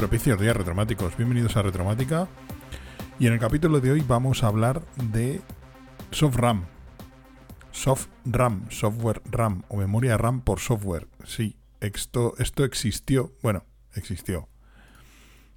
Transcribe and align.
Propicios 0.00 0.40
días 0.40 0.56
retromáticos, 0.56 1.14
bienvenidos 1.18 1.58
a 1.58 1.62
Retromática. 1.62 2.26
Y 3.18 3.26
en 3.26 3.34
el 3.34 3.38
capítulo 3.38 3.80
de 3.80 3.92
hoy 3.92 4.00
vamos 4.00 4.42
a 4.42 4.46
hablar 4.46 4.80
de 4.96 5.42
SoftRAM. 6.10 6.64
SoftRAM, 7.70 8.70
software 8.70 9.20
RAM 9.30 9.62
o 9.68 9.76
memoria 9.76 10.16
RAM 10.16 10.40
por 10.40 10.58
software. 10.58 11.06
Sí, 11.26 11.58
esto, 11.80 12.32
esto 12.38 12.64
existió, 12.64 13.34
bueno, 13.42 13.66
existió. 13.94 14.48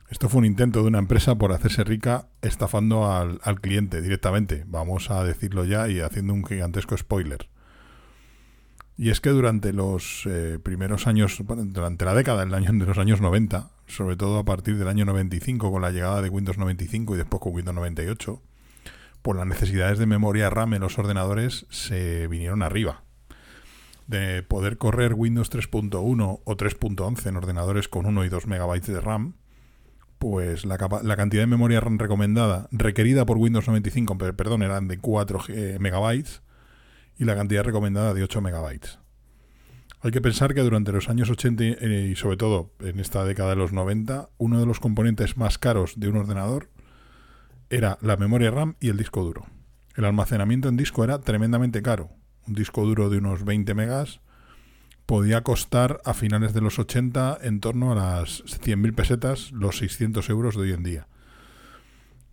Esto 0.10 0.28
fue 0.28 0.40
un 0.40 0.46
intento 0.46 0.82
de 0.82 0.90
una 0.90 1.00
empresa 1.00 1.36
por 1.36 1.54
hacerse 1.54 1.86
rica 1.86 2.28
estafando 2.42 3.10
al, 3.10 3.40
al 3.44 3.62
cliente 3.62 4.02
directamente. 4.02 4.66
Vamos 4.68 5.10
a 5.10 5.24
decirlo 5.24 5.64
ya 5.64 5.88
y 5.88 6.02
haciendo 6.02 6.34
un 6.34 6.44
gigantesco 6.44 6.98
spoiler. 6.98 7.48
Y 8.96 9.10
es 9.10 9.22
que 9.22 9.32
durante 9.32 9.74
los 9.74 10.24
eh, 10.28 10.60
primeros 10.62 11.08
años, 11.08 11.42
durante 11.46 12.06
la 12.06 12.14
década 12.14 12.46
del 12.46 12.54
año, 12.54 12.72
de 12.72 12.86
los 12.86 12.98
años 13.00 13.22
90, 13.22 13.72
sobre 13.88 14.16
todo 14.16 14.38
a 14.38 14.46
partir 14.46 14.78
del 14.78 14.88
año 14.88 15.06
95 15.06 15.72
con 15.72 15.82
la 15.82 15.92
llegada 15.92 16.22
de 16.22 16.30
Windows 16.30 16.58
95 16.58 17.16
y 17.16 17.18
después 17.18 17.42
con 17.42 17.54
Windows 17.54 17.76
98, 17.76 18.42
por 19.24 19.36
las 19.36 19.48
necesidades 19.48 19.98
de 19.98 20.06
memoria 20.06 20.50
RAM 20.50 20.76
en 20.76 20.82
los 20.82 21.00
ordenadores 21.00 21.66
se 21.70 22.28
vinieron 22.28 22.62
arriba. 22.62 23.04
De 24.06 24.44
poder 24.44 24.78
correr 24.78 25.14
Windows 25.16 25.50
3.1 25.50 26.42
o 26.44 26.58
3.11 26.58 27.28
en 27.28 27.38
ordenadores 27.38 27.88
con 27.88 28.06
1 28.06 28.26
y 28.26 28.30
2 28.30 28.46
megabytes 28.48 28.94
de 28.94 29.02
RAM, 29.02 29.36
pues 30.20 30.66
la, 30.66 30.78
la, 31.04 31.16
cantidad 31.16 31.42
de 31.42 31.48
memoria 31.48 31.80
RAM 31.80 31.98
recomendada, 31.98 32.68
requerida 32.72 33.26
por 33.26 33.38
Windows 33.38 33.68
95, 33.68 34.18
perdón, 34.18 34.62
eran 34.62 34.88
de 34.88 35.00
4 35.00 35.40
eh, 35.50 35.78
megabytes, 35.80 36.43
y 37.24 37.26
la 37.26 37.36
cantidad 37.36 37.64
recomendada 37.64 38.14
de 38.14 38.24
8 38.24 38.42
megabytes. 38.42 39.00
Hay 40.02 40.12
que 40.12 40.22
pensar 40.22 40.54
que 40.54 40.62
durante 40.62 40.92
los 40.92 41.08
años 41.08 41.30
80 41.30 41.64
eh, 41.64 42.10
y 42.12 42.16
sobre 42.16 42.36
todo 42.36 42.74
en 42.82 43.00
esta 43.00 43.24
década 43.24 43.52
de 43.52 43.56
los 43.56 43.72
90, 43.72 44.30
uno 44.38 44.60
de 44.60 44.66
los 44.66 44.82
componentes 44.82 45.38
más 45.38 45.58
caros 45.58 45.94
de 45.96 46.10
un 46.10 46.18
ordenador 46.18 46.70
era 47.70 47.98
la 48.02 48.18
memoria 48.18 48.52
RAM 48.52 48.76
y 48.82 48.90
el 48.90 48.98
disco 48.98 49.24
duro. 49.24 49.46
El 49.96 50.04
almacenamiento 50.04 50.68
en 50.68 50.76
disco 50.76 51.06
era 51.06 51.22
tremendamente 51.22 51.82
caro. 51.82 52.10
Un 52.46 52.56
disco 52.56 52.86
duro 52.86 53.10
de 53.10 53.20
unos 53.20 53.46
20 53.46 53.74
megas 53.74 54.20
podía 55.06 55.44
costar 55.44 56.02
a 56.04 56.14
finales 56.14 56.54
de 56.54 56.62
los 56.62 56.80
80 56.80 57.40
en 57.42 57.62
torno 57.62 57.94
a 57.94 57.96
las 57.96 58.44
100.000 58.44 58.94
pesetas, 58.94 59.52
los 59.54 59.78
600 59.78 60.30
euros 60.30 60.56
de 60.56 60.62
hoy 60.64 60.74
en 60.74 60.84
día. 60.84 61.08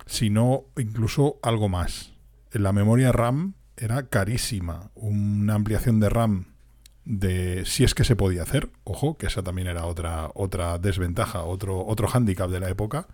Si 0.06 0.30
no, 0.30 0.64
incluso 0.77 1.38
algo 1.42 1.69
más. 1.69 2.12
En 2.52 2.64
la 2.64 2.72
memoria 2.72 3.12
RAM 3.12 3.54
era 3.81 4.06
carísima. 4.06 4.91
Una 4.95 5.55
ampliación 5.55 6.00
de 6.00 6.09
RAM 6.09 6.47
de 7.05 7.64
si 7.64 7.83
es 7.83 7.95
que 7.95 8.05
se 8.05 8.14
podía 8.14 8.42
hacer, 8.42 8.70
ojo, 8.84 9.17
que 9.17 9.27
esa 9.27 9.42
también 9.42 9.67
era 9.67 9.87
otra, 9.87 10.31
otra 10.34 10.78
desventaja, 10.78 11.43
otro, 11.43 11.84
otro 11.87 12.06
hándicap 12.06 12.50
de 12.50 12.60
la 12.60 12.69
época, 12.69 13.09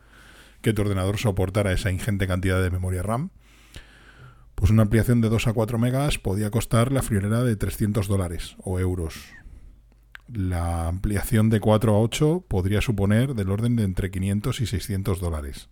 que 0.61 0.73
tu 0.73 0.83
ordenador 0.83 1.19
soportara 1.19 1.73
esa 1.73 1.91
ingente 1.91 2.27
cantidad 2.27 2.61
de 2.61 2.71
memoria 2.71 3.03
RAM. 3.03 3.31
Pues 4.57 4.71
una 4.71 4.83
ampliación 4.83 5.21
de 5.21 5.29
2 5.29 5.47
a 5.47 5.53
4 5.53 5.79
megas 5.79 6.19
podía 6.19 6.51
costar 6.51 6.91
la 6.91 7.03
friolera 7.03 7.45
de 7.45 7.57
300 7.57 8.09
dólares 8.09 8.57
o 8.59 8.81
euros. 8.81 9.25
La 10.33 10.89
ampliación 10.89 11.51
de 11.51 11.61
4 11.61 11.95
a 11.95 12.01
8 12.01 12.45
podría 12.49 12.81
suponer 12.81 13.35
del 13.35 13.51
orden 13.51 13.77
de 13.77 13.85
entre 13.85 14.11
500 14.11 14.61
y 14.61 14.67
600 14.67 15.21
dólares. 15.21 15.69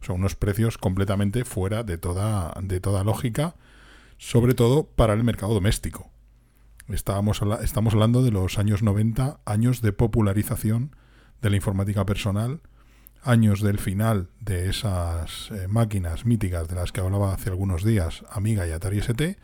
Son 0.00 0.16
unos 0.16 0.34
precios 0.34 0.78
completamente 0.78 1.44
fuera 1.44 1.84
de 1.84 1.96
toda, 1.96 2.54
de 2.60 2.80
toda 2.80 3.04
lógica 3.04 3.54
sobre 4.18 4.54
todo 4.54 4.84
para 4.84 5.14
el 5.14 5.24
mercado 5.24 5.54
doméstico. 5.54 6.10
Estábamos, 6.88 7.40
estamos 7.62 7.94
hablando 7.94 8.22
de 8.22 8.30
los 8.30 8.58
años 8.58 8.82
90, 8.82 9.40
años 9.46 9.80
de 9.80 9.92
popularización 9.92 10.94
de 11.40 11.50
la 11.50 11.56
informática 11.56 12.04
personal, 12.04 12.60
años 13.22 13.62
del 13.62 13.78
final 13.78 14.28
de 14.40 14.68
esas 14.68 15.50
eh, 15.50 15.66
máquinas 15.68 16.26
míticas 16.26 16.68
de 16.68 16.74
las 16.74 16.92
que 16.92 17.00
hablaba 17.00 17.32
hace 17.32 17.48
algunos 17.48 17.84
días 17.84 18.24
Amiga 18.30 18.66
y 18.68 18.72
Atari 18.72 18.98
ST, 18.98 19.38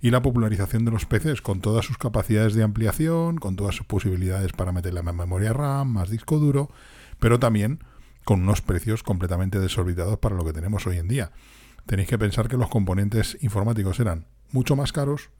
y 0.00 0.10
la 0.10 0.22
popularización 0.22 0.84
de 0.84 0.90
los 0.90 1.06
PCs 1.06 1.40
con 1.40 1.60
todas 1.60 1.84
sus 1.84 1.98
capacidades 1.98 2.54
de 2.54 2.62
ampliación, 2.62 3.36
con 3.36 3.56
todas 3.56 3.74
sus 3.74 3.86
posibilidades 3.86 4.52
para 4.52 4.72
meterle 4.72 5.02
más 5.02 5.14
memoria 5.14 5.52
RAM, 5.52 5.88
más 5.88 6.10
disco 6.10 6.38
duro, 6.38 6.70
pero 7.18 7.38
también 7.38 7.80
con 8.24 8.42
unos 8.42 8.62
precios 8.62 9.02
completamente 9.02 9.58
desorbitados 9.58 10.18
para 10.18 10.36
lo 10.36 10.44
que 10.44 10.52
tenemos 10.52 10.86
hoy 10.86 10.98
en 10.98 11.08
día 11.08 11.32
tenéis 11.86 12.08
que 12.08 12.18
pensar 12.18 12.48
que 12.48 12.56
los 12.56 12.68
componentes 12.68 13.36
informáticos 13.40 14.00
eran 14.00 14.26
mucho 14.52 14.76
más 14.76 14.92
caros, 14.92 15.30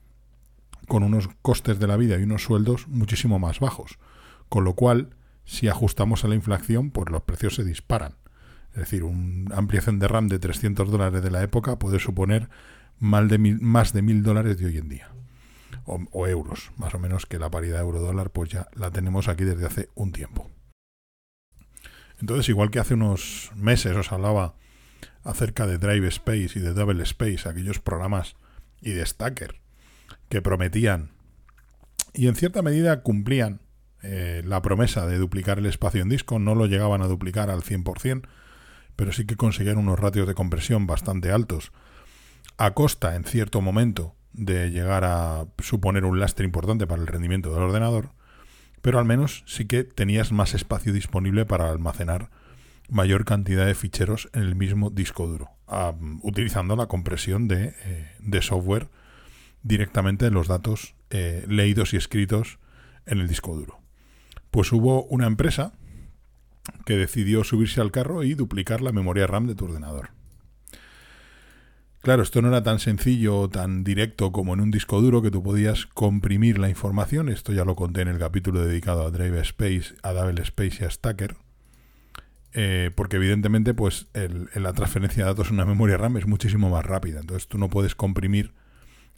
con 0.87 1.03
unos 1.03 1.29
costes 1.43 1.79
de 1.79 1.87
la 1.87 1.97
vida 1.97 2.19
y 2.19 2.23
unos 2.23 2.43
sueldos 2.43 2.89
muchísimo 2.89 3.39
más 3.39 3.61
bajos. 3.61 3.99
Con 4.49 4.65
lo 4.65 4.75
cual, 4.75 5.11
si 5.45 5.69
ajustamos 5.69 6.25
a 6.25 6.29
la 6.29 6.35
inflación, 6.35 6.91
pues 6.91 7.11
los 7.11 7.23
precios 7.23 7.55
se 7.55 7.65
disparan. 7.65 8.17
Es 8.73 8.81
decir, 8.81 9.05
una 9.05 9.57
ampliación 9.57 9.99
de 9.99 10.09
RAM 10.09 10.29
de 10.29 10.39
300 10.39 10.91
dólares 10.91 11.23
de 11.23 11.31
la 11.31 11.43
época 11.43 11.79
puede 11.79 12.01
suponer 12.01 12.49
más 12.99 13.29
de 13.29 13.39
mil, 13.39 13.61
más 13.61 13.93
de 13.93 14.03
mil 14.03 14.23
dólares 14.23 14.59
de 14.59 14.67
hoy 14.67 14.79
en 14.79 14.89
día. 14.89 15.11
O, 15.87 16.01
o, 16.13 16.27
euros, 16.27 16.73
más 16.77 16.95
o 16.95 16.99
menos 16.99 17.27
que 17.27 17.39
la 17.39 17.51
paridad 17.51 17.81
euro-dólar, 17.81 18.31
pues 18.31 18.51
ya 18.51 18.69
la 18.75 18.91
tenemos 18.91 19.29
aquí 19.29 19.45
desde 19.45 19.67
hace 19.67 19.91
un 19.95 20.13
tiempo. 20.13 20.51
Entonces, 22.21 22.49
igual 22.49 22.71
que 22.71 22.79
hace 22.79 22.95
unos 22.95 23.51
meses 23.55 23.97
os 23.97 24.11
hablaba 24.13 24.55
acerca 25.25 25.67
de 25.67 25.79
Drive 25.79 26.07
Space 26.09 26.51
y 26.55 26.61
de 26.61 26.75
Double 26.75 27.03
Space, 27.03 27.49
aquellos 27.49 27.81
programas 27.81 28.37
y 28.81 28.91
de 28.91 29.05
Stacker 29.05 29.57
que 30.29 30.43
prometían 30.43 31.15
y 32.15 32.29
en 32.29 32.37
cierta 32.37 32.63
medida 32.63 33.03
cumplían 33.03 33.61
eh, 34.03 34.43
la 34.45 34.63
promesa 34.63 35.07
de 35.07 35.19
duplicar 35.19 35.59
el 35.59 35.67
espacio 35.67 36.01
en 36.01 36.09
disco, 36.09 36.39
no 36.39 36.55
lo 36.55 36.67
llegaban 36.67 37.03
a 37.03 37.09
duplicar 37.09 37.51
al 37.51 37.63
100%, 37.63 38.27
pero 38.97 39.13
sí 39.13 39.27
que 39.27 39.37
conseguían 39.37 39.79
unos 39.79 39.99
ratios 39.99 40.29
de 40.29 40.35
compresión 40.35 40.87
bastante 40.87 41.33
altos, 41.33 41.73
a 42.57 42.73
costa 42.73 43.17
en 43.17 43.25
cierto 43.25 43.61
momento 43.61 44.15
de 44.33 44.71
llegar 44.71 45.05
a 45.05 45.47
suponer 45.59 46.05
un 46.05 46.21
lastre 46.21 46.45
importante 46.45 46.87
para 46.87 47.01
el 47.01 47.09
rendimiento 47.09 47.53
del 47.53 47.63
ordenador, 47.63 48.11
pero 48.81 48.99
al 48.99 49.05
menos 49.05 49.43
sí 49.47 49.67
que 49.67 49.83
tenías 49.83 50.31
más 50.31 50.55
espacio 50.55 50.93
disponible 50.93 51.47
para 51.47 51.71
almacenar 51.71 52.31
mayor 52.89 53.25
cantidad 53.25 53.67
de 53.67 53.75
ficheros 53.75 54.29
en 54.33 54.43
el 54.43 54.55
mismo 54.55 54.91
disco 54.91 55.27
duro, 55.27 55.51
utilizando 56.23 56.77
la 56.77 56.87
compresión 56.87 57.49
de, 57.49 57.75
eh, 57.85 58.11
de, 58.21 58.43
software 58.43 58.89
directamente 59.63 60.27
de 60.27 60.31
los 60.31 60.49
datos 60.49 60.95
eh, 61.11 61.45
leídos 61.49 61.95
y 61.95 61.97
escritos 61.97 62.59
en 63.07 63.19
el 63.21 63.29
disco 63.29 63.55
duro. 63.55 63.81
Pues 64.51 64.73
hubo 64.73 65.05
una 65.05 65.27
empresa 65.27 65.73
que 66.87 66.97
decidió 66.97 67.45
subirse 67.45 67.81
al 67.81 67.91
carro 67.91 68.23
y 68.23 68.35
duplicar 68.35 68.81
la 68.81 68.93
memoria 68.93 69.27
RAM 69.27 69.47
de 69.47 69.55
tu 69.55 69.65
ordenador. 69.65 70.11
Claro, 72.05 72.23
esto 72.23 72.43
no 72.43 72.49
era 72.49 72.63
tan 72.63 72.81
sencillo 72.81 73.39
o 73.39 73.49
tan 73.49 73.83
directo 73.83 74.31
como 74.31 74.53
en 74.53 74.61
un 74.61 74.71
disco 74.71 75.01
duro 75.01 75.23
que 75.23 75.31
tú 75.31 75.43
podías 75.43 75.87
comprimir 75.87 76.59
la 76.59 76.69
información. 76.69 77.31
Esto 77.31 77.55
ya 77.55 77.65
lo 77.65 77.77
conté 77.77 78.03
en 78.03 78.09
el 78.09 78.19
capítulo 78.19 78.63
dedicado 78.63 79.07
a 79.07 79.11
Drive 79.11 79.41
Space, 79.41 79.95
a 80.03 80.13
Double 80.13 80.43
Space 80.43 80.79
y 80.81 80.85
a 80.85 80.91
Stacker. 80.91 81.37
Eh, 82.57 82.93
porque 82.95 83.17
evidentemente 83.17 83.75
pues 83.75 84.07
la 84.55 84.73
transferencia 84.73 85.25
de 85.25 85.31
datos 85.31 85.49
en 85.49 85.55
una 85.55 85.65
memoria 85.65 85.97
RAM 85.97 86.17
es 86.17 86.27
muchísimo 86.27 86.71
más 86.71 86.87
rápida. 86.87 87.21
Entonces 87.21 87.49
tú 87.49 87.59
no 87.59 87.69
puedes 87.69 87.95
comprimir 87.95 88.53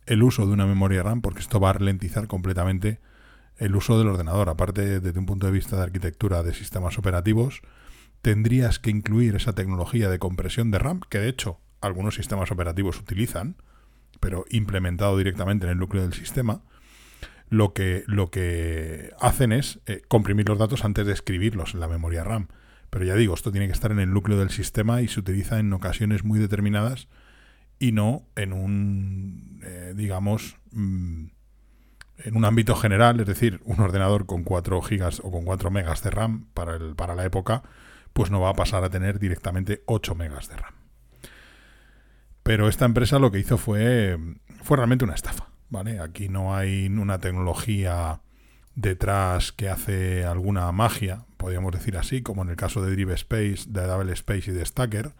el 0.06 0.22
uso 0.22 0.46
de 0.46 0.52
una 0.52 0.66
memoria 0.66 1.02
RAM 1.02 1.20
porque 1.20 1.40
esto 1.40 1.60
va 1.60 1.70
a 1.70 1.74
ralentizar 1.74 2.28
completamente 2.28 2.98
el 3.58 3.76
uso 3.76 3.98
del 3.98 4.08
ordenador. 4.08 4.48
Aparte, 4.48 5.00
desde 5.00 5.18
un 5.18 5.26
punto 5.26 5.46
de 5.46 5.52
vista 5.52 5.76
de 5.76 5.82
arquitectura 5.82 6.42
de 6.42 6.54
sistemas 6.54 6.98
operativos, 6.98 7.62
tendrías 8.22 8.78
que 8.78 8.90
incluir 8.90 9.36
esa 9.36 9.54
tecnología 9.54 10.08
de 10.08 10.18
compresión 10.18 10.70
de 10.70 10.78
RAM, 10.78 11.00
que 11.08 11.18
de 11.18 11.28
hecho 11.28 11.60
algunos 11.80 12.14
sistemas 12.14 12.50
operativos 12.50 12.98
utilizan, 12.98 13.56
pero 14.20 14.44
implementado 14.50 15.16
directamente 15.16 15.66
en 15.66 15.72
el 15.72 15.78
núcleo 15.78 16.02
del 16.02 16.14
sistema. 16.14 16.62
Lo 17.48 17.72
que, 17.72 18.02
lo 18.06 18.30
que 18.30 19.12
hacen 19.20 19.52
es 19.52 19.78
eh, 19.86 20.02
comprimir 20.08 20.48
los 20.48 20.58
datos 20.58 20.84
antes 20.84 21.06
de 21.06 21.12
escribirlos 21.12 21.74
en 21.74 21.80
la 21.80 21.88
memoria 21.88 22.24
RAM. 22.24 22.48
Pero 22.90 23.04
ya 23.04 23.14
digo, 23.14 23.34
esto 23.34 23.52
tiene 23.52 23.66
que 23.66 23.72
estar 23.72 23.90
en 23.92 24.00
el 24.00 24.12
núcleo 24.12 24.38
del 24.38 24.50
sistema 24.50 25.02
y 25.02 25.08
se 25.08 25.20
utiliza 25.20 25.58
en 25.58 25.72
ocasiones 25.72 26.24
muy 26.24 26.38
determinadas 26.38 27.08
y 27.78 27.92
no 27.92 28.26
en 28.36 28.52
un, 28.52 29.60
eh, 29.64 29.92
digamos, 29.96 30.56
mm, 30.72 31.26
en 32.18 32.36
un 32.36 32.44
ámbito 32.44 32.74
general, 32.74 33.20
es 33.20 33.26
decir, 33.26 33.60
un 33.64 33.80
ordenador 33.80 34.26
con 34.26 34.42
4 34.44 34.80
gigas 34.82 35.20
o 35.22 35.30
con 35.30 35.44
4 35.44 35.70
megas 35.70 36.02
de 36.02 36.10
RAM 36.10 36.46
para, 36.54 36.76
el, 36.76 36.94
para 36.94 37.14
la 37.14 37.24
época, 37.24 37.62
pues 38.12 38.30
no 38.30 38.40
va 38.40 38.50
a 38.50 38.54
pasar 38.54 38.82
a 38.84 38.90
tener 38.90 39.18
directamente 39.18 39.82
8 39.86 40.14
megas 40.14 40.48
de 40.48 40.56
RAM. 40.56 40.74
Pero 42.42 42.68
esta 42.68 42.84
empresa 42.84 43.18
lo 43.18 43.30
que 43.30 43.40
hizo 43.40 43.58
fue, 43.58 44.16
fue 44.62 44.76
realmente 44.76 45.04
una 45.04 45.14
estafa, 45.14 45.48
¿vale? 45.68 46.00
Aquí 46.00 46.28
no 46.28 46.56
hay 46.56 46.86
una 46.86 47.18
tecnología 47.18 48.20
detrás 48.74 49.52
que 49.52 49.68
hace 49.68 50.24
alguna 50.24 50.70
magia, 50.72 51.26
podríamos 51.46 51.70
decir 51.70 51.96
así, 51.96 52.22
como 52.22 52.42
en 52.42 52.48
el 52.48 52.56
caso 52.56 52.82
de 52.82 52.90
Drive 52.90 53.14
Space, 53.14 53.66
de 53.68 53.86
Double 53.86 54.12
Space 54.14 54.50
y 54.50 54.52
de 54.52 54.66
Stacker, 54.66 55.12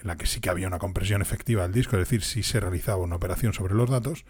en 0.00 0.08
la 0.08 0.16
que 0.16 0.26
sí 0.26 0.40
que 0.40 0.50
había 0.50 0.66
una 0.66 0.80
compresión 0.80 1.22
efectiva 1.22 1.62
del 1.62 1.70
disco, 1.70 1.94
es 1.94 2.00
decir, 2.00 2.22
sí 2.24 2.42
se 2.42 2.58
realizaba 2.58 3.00
una 3.00 3.14
operación 3.14 3.52
sobre 3.52 3.76
los 3.76 3.88
datos, 3.88 4.24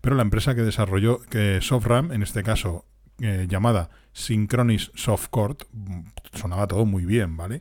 pero 0.00 0.16
la 0.16 0.22
empresa 0.22 0.54
que 0.54 0.62
desarrolló, 0.62 1.20
que 1.28 1.60
SoftRAM, 1.60 2.12
en 2.12 2.22
este 2.22 2.42
caso 2.42 2.86
eh, 3.20 3.44
llamada 3.46 3.90
Synchronous 4.14 4.90
Softcore, 4.94 5.56
mm, 5.70 6.00
sonaba 6.32 6.66
todo 6.66 6.86
muy 6.86 7.04
bien, 7.04 7.36
¿vale? 7.36 7.60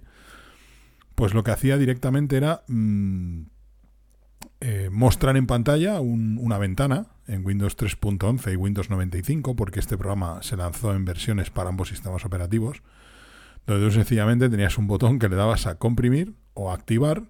Pues 1.15 1.33
lo 1.33 1.43
que 1.43 1.51
hacía 1.51 1.77
directamente 1.77 2.37
era 2.37 2.63
mm, 2.69 3.41
eh, 4.61 4.89
mostrar 4.93 5.35
en 5.35 5.45
pantalla 5.45 5.99
una 5.99 6.57
ventana 6.57 7.07
en 7.27 7.45
Windows 7.45 7.77
3.11 7.77 8.53
y 8.53 8.55
Windows 8.55 8.89
95, 8.89 9.57
porque 9.57 9.81
este 9.81 9.97
programa 9.97 10.41
se 10.41 10.55
lanzó 10.55 10.93
en 10.93 11.03
versiones 11.03 11.49
para 11.49 11.67
ambos 11.67 11.89
sistemas 11.89 12.23
operativos, 12.23 12.81
donde 13.65 13.85
tú 13.85 13.91
sencillamente 13.91 14.49
tenías 14.49 14.77
un 14.77 14.87
botón 14.87 15.19
que 15.19 15.29
le 15.29 15.35
dabas 15.35 15.67
a 15.67 15.75
comprimir 15.75 16.35
o 16.53 16.71
activar 16.71 17.23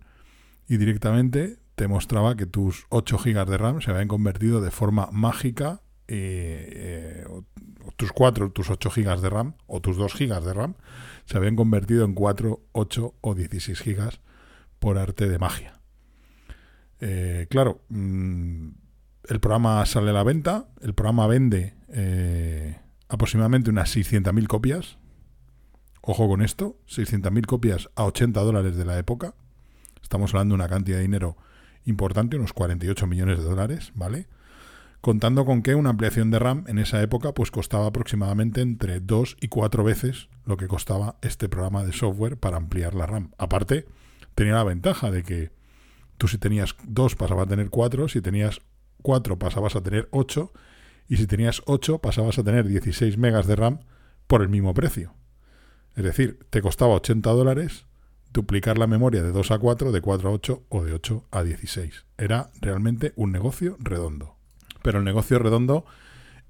y 0.68 0.78
directamente 0.78 1.58
te 1.80 1.88
mostraba 1.88 2.36
que 2.36 2.46
tus 2.46 2.86
8 2.90 3.18
GB 3.18 3.46
de 3.46 3.58
RAM 3.58 3.82
se 3.82 3.90
habían 3.90 4.10
convertido 4.10 4.60
de 4.60 4.70
forma 4.70 5.08
mágica, 5.14 5.82
eh, 6.10 7.24
eh, 7.26 7.42
tus 7.96 8.12
4, 8.12 8.52
tus 8.52 8.70
8 8.70 8.92
GB 8.94 9.22
de 9.22 9.30
RAM 9.30 9.54
o 9.66 9.80
tus 9.80 9.96
2 9.96 10.14
GB 10.14 10.44
de 10.44 10.54
RAM 10.54 10.76
se 11.26 11.38
habían 11.38 11.56
convertido 11.56 12.04
en 12.04 12.14
4, 12.14 12.60
8 12.74 13.16
o 13.22 13.34
16 13.34 13.82
GB 13.82 14.20
por 14.80 14.98
arte 14.98 15.30
de 15.30 15.40
magia. 15.40 15.80
Eh, 17.00 17.48
claro, 17.50 17.82
mm, 17.88 18.70
el 19.30 19.40
programa 19.40 19.86
sale 19.86 20.10
a 20.10 20.14
la 20.14 20.24
venta, 20.24 20.68
el 20.82 20.94
programa 20.94 21.28
vende 21.28 21.76
aproximadamente 23.08 23.70
unas 23.70 23.96
600.000 23.96 24.48
copias, 24.48 24.99
Ojo 26.02 26.28
con 26.28 26.42
esto, 26.42 26.78
600.000 26.88 27.46
copias 27.46 27.90
a 27.96 28.06
80 28.06 28.40
dólares 28.42 28.76
de 28.78 28.86
la 28.86 28.98
época. 28.98 29.36
Estamos 30.02 30.34
hablando 30.34 30.54
de 30.54 30.62
una 30.62 30.70
cantidad 30.70 30.98
de 30.98 31.04
dinero 31.04 31.38
importante, 31.86 32.38
unos 32.38 32.54
48 32.54 33.06
millones 33.08 33.40
de 33.40 33.44
dólares, 33.44 33.92
¿vale? 33.96 34.28
Contando 35.02 35.46
con 35.46 35.62
que 35.62 35.76
una 35.76 35.92
ampliación 35.92 36.30
de 36.30 36.40
RAM 36.40 36.66
en 36.68 36.78
esa 36.78 37.02
época 37.02 37.34
pues 37.34 37.52
costaba 37.52 37.88
aproximadamente 37.88 38.62
entre 38.62 39.00
2 39.00 39.38
y 39.40 39.48
4 39.48 39.84
veces 39.84 40.30
lo 40.46 40.58
que 40.58 40.68
costaba 40.68 41.18
este 41.22 41.48
programa 41.48 41.84
de 41.84 41.94
software 41.94 42.38
para 42.38 42.58
ampliar 42.58 42.96
la 42.96 43.06
RAM. 43.06 43.32
Aparte, 43.38 43.86
tenía 44.36 44.56
la 44.56 44.64
ventaja 44.64 45.12
de 45.12 45.24
que 45.24 45.52
tú 46.18 46.28
si 46.28 46.38
tenías 46.38 46.76
2 46.84 47.16
pasabas 47.16 47.46
a 47.46 47.50
tener 47.50 47.70
4, 47.70 48.10
si 48.10 48.22
tenías 48.22 48.62
4 49.02 49.40
pasabas 49.40 49.76
a 49.76 49.82
tener 49.82 50.10
8 50.12 50.52
y 51.08 51.18
si 51.18 51.28
tenías 51.28 51.62
8 51.66 52.00
pasabas 52.00 52.40
a 52.40 52.44
tener 52.44 52.68
16 52.68 53.18
megas 53.18 53.48
de 53.48 53.56
RAM 53.56 53.80
por 54.28 54.42
el 54.42 54.50
mismo 54.50 54.74
precio. 54.74 55.14
Es 56.00 56.06
decir, 56.06 56.40
te 56.50 56.62
costaba 56.62 56.94
80 56.94 57.30
dólares 57.32 57.86
duplicar 58.32 58.78
la 58.78 58.88
memoria 58.88 59.22
de 59.22 59.34
2 59.34 59.52
a 59.52 59.60
4, 59.60 59.92
de 59.92 60.00
4 60.00 60.30
a 60.30 60.32
8 60.32 60.64
o 60.70 60.84
de 60.86 60.94
8 60.94 61.26
a 61.30 61.44
16. 61.44 62.06
Era 62.18 62.52
realmente 62.62 63.12
un 63.18 63.34
negocio 63.34 63.76
redondo. 63.82 64.38
Pero 64.82 65.00
el 65.00 65.04
negocio 65.04 65.40
redondo 65.40 65.84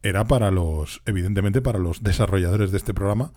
era 0.04 0.26
para 0.26 0.52
los, 0.52 1.02
evidentemente, 1.08 1.64
para 1.64 1.80
los 1.80 2.04
desarrolladores 2.04 2.70
de 2.70 2.78
este 2.78 2.94
programa, 2.94 3.34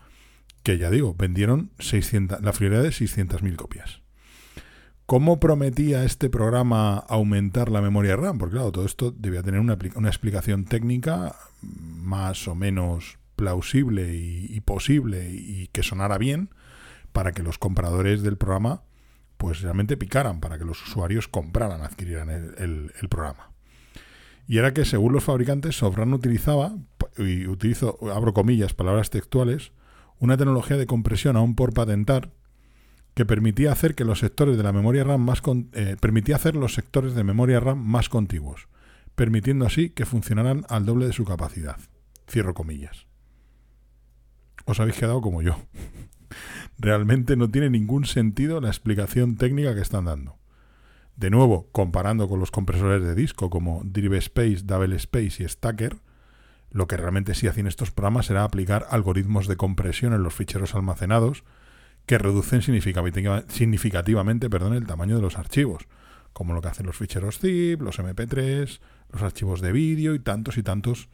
que 0.62 0.76
ya 0.76 0.90
digo, 0.90 1.14
vendieron 1.14 1.70
600, 1.78 2.42
la 2.42 2.52
friolera 2.52 2.82
de 2.82 2.90
600.000 2.90 3.56
copias. 3.56 4.02
¿Cómo 5.06 5.40
prometía 5.40 6.04
este 6.04 6.28
programa 6.28 6.98
aumentar 6.98 7.70
la 7.70 7.80
memoria 7.80 8.16
RAM? 8.16 8.36
Porque 8.36 8.56
claro, 8.56 8.70
todo 8.70 8.84
esto 8.84 9.12
debía 9.12 9.42
tener 9.42 9.60
una, 9.60 9.78
una 9.94 10.08
explicación 10.10 10.66
técnica 10.66 11.36
más 11.62 12.46
o 12.48 12.54
menos 12.54 13.16
plausible 13.42 14.14
y, 14.14 14.60
posible 14.60 15.28
y, 15.28 15.66
que 15.72 15.82
sonara 15.82 16.16
bien 16.16 16.50
para 17.10 17.32
que 17.32 17.42
los 17.42 17.58
compradores 17.58 18.22
del 18.22 18.36
programa 18.36 18.84
pues 19.36 19.62
realmente 19.62 19.96
picaran, 19.96 20.38
para 20.38 20.58
que 20.58 20.64
los 20.64 20.80
usuarios 20.86 21.26
compraran, 21.26 21.82
adquirieran 21.82 22.30
el, 22.30 23.08
programa. 23.08 23.50
Y 24.46 24.58
era 24.58 24.72
que 24.72 24.84
según 24.84 25.12
los 25.12 25.24
fabricantes, 25.24 25.74
Sofran 25.76 26.14
utilizaba, 26.14 26.76
y 27.18 27.48
utilizo, 27.48 27.98
abro 28.14 28.32
comillas, 28.32 28.74
palabras 28.74 29.10
textuales, 29.10 29.72
una 30.20 30.36
tecnología 30.36 30.76
de 30.76 30.86
compresión 30.86 31.36
aún 31.36 31.56
por 31.56 31.74
patentar 31.74 32.30
que 33.14 33.26
permitía 33.26 33.72
hacer 33.72 33.96
que 33.96 34.04
los 34.04 34.20
sectores 34.20 34.56
de 34.56 34.62
la 34.62 34.72
memoria 34.72 35.02
RAM 35.02 35.22
más 35.22 35.42
eh, 35.72 35.96
permitía 36.00 36.36
hacer 36.36 36.54
los 36.54 36.74
sectores 36.74 37.16
de 37.16 37.24
memoria 37.24 37.58
RAM 37.58 37.78
más 37.78 38.08
contiguos, 38.08 38.68
permitiendo 39.16 39.66
así 39.66 39.90
que 39.90 40.06
funcionaran 40.06 40.64
al 40.68 40.86
doble 40.86 41.06
de 41.06 41.12
su 41.12 41.24
capacidad. 41.24 41.78
Cierro 42.28 42.54
comillas 42.54 43.11
os 44.64 44.80
habéis 44.80 44.96
quedado 44.96 45.20
como 45.20 45.42
yo. 45.42 45.56
Realmente 46.78 47.36
no 47.36 47.50
tiene 47.50 47.70
ningún 47.70 48.04
sentido 48.06 48.60
la 48.60 48.68
explicación 48.68 49.36
técnica 49.36 49.74
que 49.74 49.80
están 49.80 50.06
dando. 50.06 50.38
De 51.16 51.30
nuevo, 51.30 51.68
comparando 51.72 52.28
con 52.28 52.40
los 52.40 52.50
compresores 52.50 53.02
de 53.02 53.14
disco 53.14 53.50
como 53.50 53.82
Drive 53.84 54.18
Space, 54.18 54.62
Double 54.64 54.96
Space 54.96 55.42
y 55.42 55.48
Stacker, 55.48 55.96
lo 56.70 56.86
que 56.86 56.96
realmente 56.96 57.34
sí 57.34 57.46
hacen 57.46 57.66
estos 57.66 57.90
programas 57.90 58.26
será 58.26 58.44
aplicar 58.44 58.86
algoritmos 58.90 59.46
de 59.46 59.56
compresión 59.56 60.14
en 60.14 60.22
los 60.22 60.34
ficheros 60.34 60.74
almacenados 60.74 61.44
que 62.06 62.18
reducen 62.18 62.62
significativamente 62.62 64.50
perdón, 64.50 64.74
el 64.74 64.86
tamaño 64.86 65.16
de 65.16 65.22
los 65.22 65.38
archivos, 65.38 65.86
como 66.32 66.54
lo 66.54 66.62
que 66.62 66.68
hacen 66.68 66.86
los 66.86 66.96
ficheros 66.96 67.38
zip, 67.38 67.82
los 67.82 67.98
MP3, 67.98 68.80
los 69.12 69.22
archivos 69.22 69.60
de 69.60 69.72
vídeo 69.72 70.14
y 70.14 70.18
tantos 70.18 70.56
y 70.56 70.62
tantos 70.62 71.08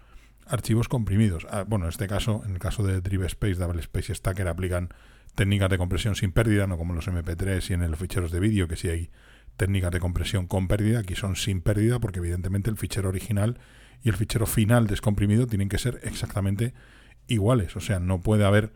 archivos 0.49 0.89
comprimidos. 0.89 1.47
Ah, 1.51 1.65
bueno, 1.67 1.87
en 1.87 1.91
este 1.91 2.07
caso, 2.07 2.43
en 2.45 2.53
el 2.53 2.59
caso 2.59 2.83
de 2.83 3.01
Drive 3.01 3.27
Space, 3.27 3.55
Double 3.55 3.81
Space 3.81 4.13
y 4.13 4.15
Stacker 4.15 4.49
aplican 4.49 4.91
técnicas 5.35 5.71
de 5.71 5.79
compresión 5.79 6.15
sin 6.15 6.33
pérdida, 6.33 6.67
no 6.67 6.77
como 6.77 6.93
en 6.93 6.97
los 6.97 7.09
MP3 7.09 7.71
y 7.71 7.75
en 7.75 7.91
los 7.91 8.01
ficheros 8.01 8.33
de 8.33 8.41
vídeo, 8.41 8.67
que 8.67 8.77
sí 8.77 8.89
hay 8.89 9.11
técnicas 9.57 9.91
de 9.91 10.01
compresión 10.01 10.47
con 10.47 10.69
pérdida, 10.69 11.01
aquí 11.01 11.15
son 11.15 11.37
sin 11.37 11.61
pérdida, 11.61 11.99
porque 11.99 12.19
evidentemente 12.19 12.71
el 12.71 12.77
fichero 12.77 13.09
original 13.09 13.59
y 14.03 14.09
el 14.09 14.17
fichero 14.17 14.47
final 14.47 14.87
descomprimido 14.87 15.47
tienen 15.47 15.69
que 15.69 15.79
ser 15.79 16.01
exactamente 16.05 16.75
iguales. 17.27 17.77
O 17.77 17.81
sea, 17.81 18.01
no 18.01 18.21
puede 18.21 18.45
haber, 18.45 18.73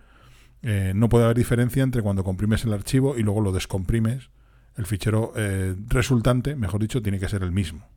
eh, 0.63 0.93
no 0.95 1.09
puede 1.09 1.25
haber 1.25 1.37
diferencia 1.37 1.83
entre 1.83 2.03
cuando 2.03 2.25
comprimes 2.25 2.65
el 2.65 2.73
archivo 2.73 3.17
y 3.17 3.23
luego 3.23 3.41
lo 3.41 3.53
descomprimes. 3.53 4.31
El 4.77 4.87
fichero 4.87 5.33
eh, 5.37 5.75
resultante, 5.89 6.57
mejor 6.57 6.81
dicho, 6.81 7.03
tiene 7.03 7.19
que 7.19 7.29
ser 7.29 7.43
el 7.43 7.53
mismo. 7.53 7.89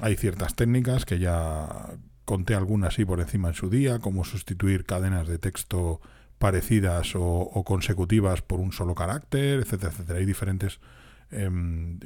Hay 0.00 0.16
ciertas 0.16 0.54
técnicas 0.54 1.04
que 1.04 1.18
ya 1.18 1.90
conté 2.24 2.54
algunas 2.54 2.94
así 2.94 3.04
por 3.04 3.20
encima 3.20 3.48
en 3.48 3.54
su 3.54 3.70
día, 3.70 3.98
como 3.98 4.24
sustituir 4.24 4.84
cadenas 4.84 5.28
de 5.28 5.38
texto 5.38 6.00
parecidas 6.38 7.12
o, 7.14 7.62
consecutivas 7.64 8.42
por 8.42 8.58
un 8.58 8.72
solo 8.72 8.94
carácter, 8.94 9.60
etcétera, 9.60 9.92
etcétera. 9.92 10.18
Hay 10.18 10.26
diferentes 10.26 10.80
em, 11.30 12.00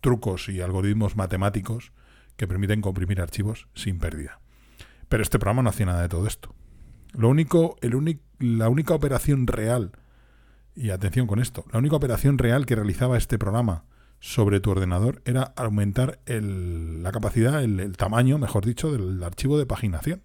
trucos 0.00 0.48
y 0.48 0.60
algoritmos 0.60 1.16
matemáticos 1.16 1.92
que 2.36 2.48
permiten 2.48 2.80
comprimir 2.80 3.20
archivos 3.20 3.68
sin 3.74 3.98
pérdida. 3.98 4.40
Pero 5.08 5.22
este 5.22 5.38
programa 5.38 5.62
no 5.62 5.70
hacía 5.70 5.86
nada 5.86 6.02
de 6.02 6.08
todo 6.08 6.26
esto. 6.26 6.54
Lo 7.12 7.28
único, 7.28 7.76
el 7.80 8.20
la 8.38 8.68
única 8.68 8.94
operación 8.94 9.46
real, 9.46 9.92
y 10.74 10.90
atención 10.90 11.26
con 11.26 11.40
esto, 11.40 11.64
la 11.72 11.78
única 11.78 11.96
operación 11.96 12.38
real 12.38 12.66
que 12.66 12.76
realizaba 12.76 13.16
este 13.16 13.38
programa 13.38 13.84
sobre 14.20 14.60
tu 14.60 14.70
ordenador 14.70 15.22
era 15.24 15.52
aumentar 15.56 16.18
la 16.26 17.12
capacidad, 17.12 17.62
el, 17.62 17.96
tamaño, 17.96 18.38
mejor 18.38 18.64
dicho, 18.64 18.90
del 18.90 19.22
archivo 19.22 19.58
de 19.58 19.66
paginación 19.66 20.22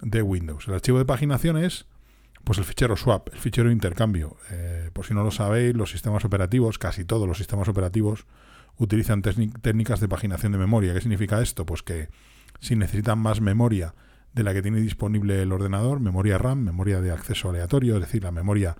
de 0.00 0.22
Windows. 0.22 0.68
El 0.68 0.74
archivo 0.74 0.98
de 0.98 1.04
paginación 1.04 1.56
es 1.56 1.86
pues 2.44 2.58
el 2.58 2.64
fichero 2.64 2.96
swap, 2.96 3.28
el 3.32 3.38
fichero 3.38 3.70
intercambio. 3.70 4.36
Eh, 4.50 4.90
por 4.92 5.06
si 5.06 5.14
no 5.14 5.22
lo 5.22 5.30
sabéis, 5.30 5.74
los 5.76 5.90
sistemas 5.90 6.24
operativos, 6.24 6.78
casi 6.78 7.04
todos 7.04 7.28
los 7.28 7.38
sistemas 7.38 7.68
operativos, 7.68 8.26
utilizan 8.78 9.22
técnicas 9.22 10.00
de 10.00 10.08
paginación 10.08 10.52
de 10.52 10.58
memoria. 10.58 10.92
¿Qué 10.92 11.00
significa 11.00 11.40
esto? 11.40 11.64
Pues 11.64 11.82
que 11.82 12.08
si 12.60 12.74
necesitan 12.74 13.18
más 13.18 13.40
memoria 13.40 13.94
de 14.32 14.42
la 14.42 14.54
que 14.54 14.62
tiene 14.62 14.80
disponible 14.80 15.42
el 15.42 15.52
ordenador, 15.52 16.00
memoria 16.00 16.38
RAM, 16.38 16.64
memoria 16.64 17.00
de 17.00 17.12
acceso 17.12 17.50
aleatorio, 17.50 17.96
es 17.96 18.00
decir, 18.00 18.24
la 18.24 18.32
memoria 18.32 18.76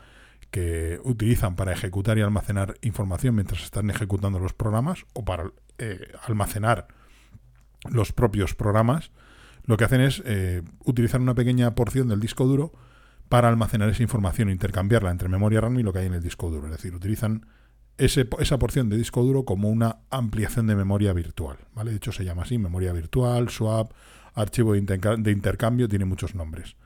que 0.53 1.01
utilizan 1.03 1.57
para 1.57 1.73
ejecutar 1.73 2.19
y 2.19 2.21
almacenar 2.21 2.77
información 2.83 3.35
mientras 3.35 3.65
están 3.65 3.91
ejecutando 3.91 4.39
los 4.39 4.53
programas 4.53 5.07
o 5.15 5.25
para 5.25 5.51
eh, 5.79 6.13
almacenar 6.29 6.87
los 7.91 8.13
propios 8.13 8.55
programas, 8.55 9.11
lo 9.65 9.77
que 9.77 9.85
hacen 9.85 10.03
es 10.03 10.23
eh, 10.25 10.63
utilizar 10.85 11.21
una 11.21 11.35
pequeña 11.35 11.75
porción 11.75 12.07
del 12.09 12.21
disco 12.21 12.45
duro 12.45 12.73
para 13.31 13.49
almacenar 13.49 13.89
esa 13.89 14.03
información, 14.03 14.51
intercambiarla 14.51 15.11
entre 15.11 15.29
memoria 15.29 15.63
RAM 15.63 15.79
y 15.79 15.83
lo 15.83 15.93
que 15.93 16.01
hay 16.01 16.07
en 16.07 16.15
el 16.15 16.23
disco 16.23 16.51
duro. 16.51 16.67
Es 16.67 16.73
decir, 16.73 16.95
utilizan 16.95 17.47
esa 17.97 18.59
porción 18.59 18.91
de 18.91 18.99
disco 18.99 19.23
duro 19.23 19.45
como 19.45 19.71
una 19.71 20.01
ampliación 20.11 20.67
de 20.67 20.77
memoria 20.77 21.15
virtual. 21.15 21.57
¿vale? 21.75 21.93
De 21.93 21.97
hecho, 21.97 22.13
se 22.13 22.25
llama 22.25 22.43
así, 22.43 22.59
memoria 22.59 22.93
virtual, 22.93 23.49
swap, 23.49 23.93
archivo 24.35 24.75
de, 24.75 25.33
intercambio, 25.33 25.89
tiene 25.89 26.05
muchos 26.05 26.35
nombres. 26.35 26.77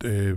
Eh, 0.00 0.36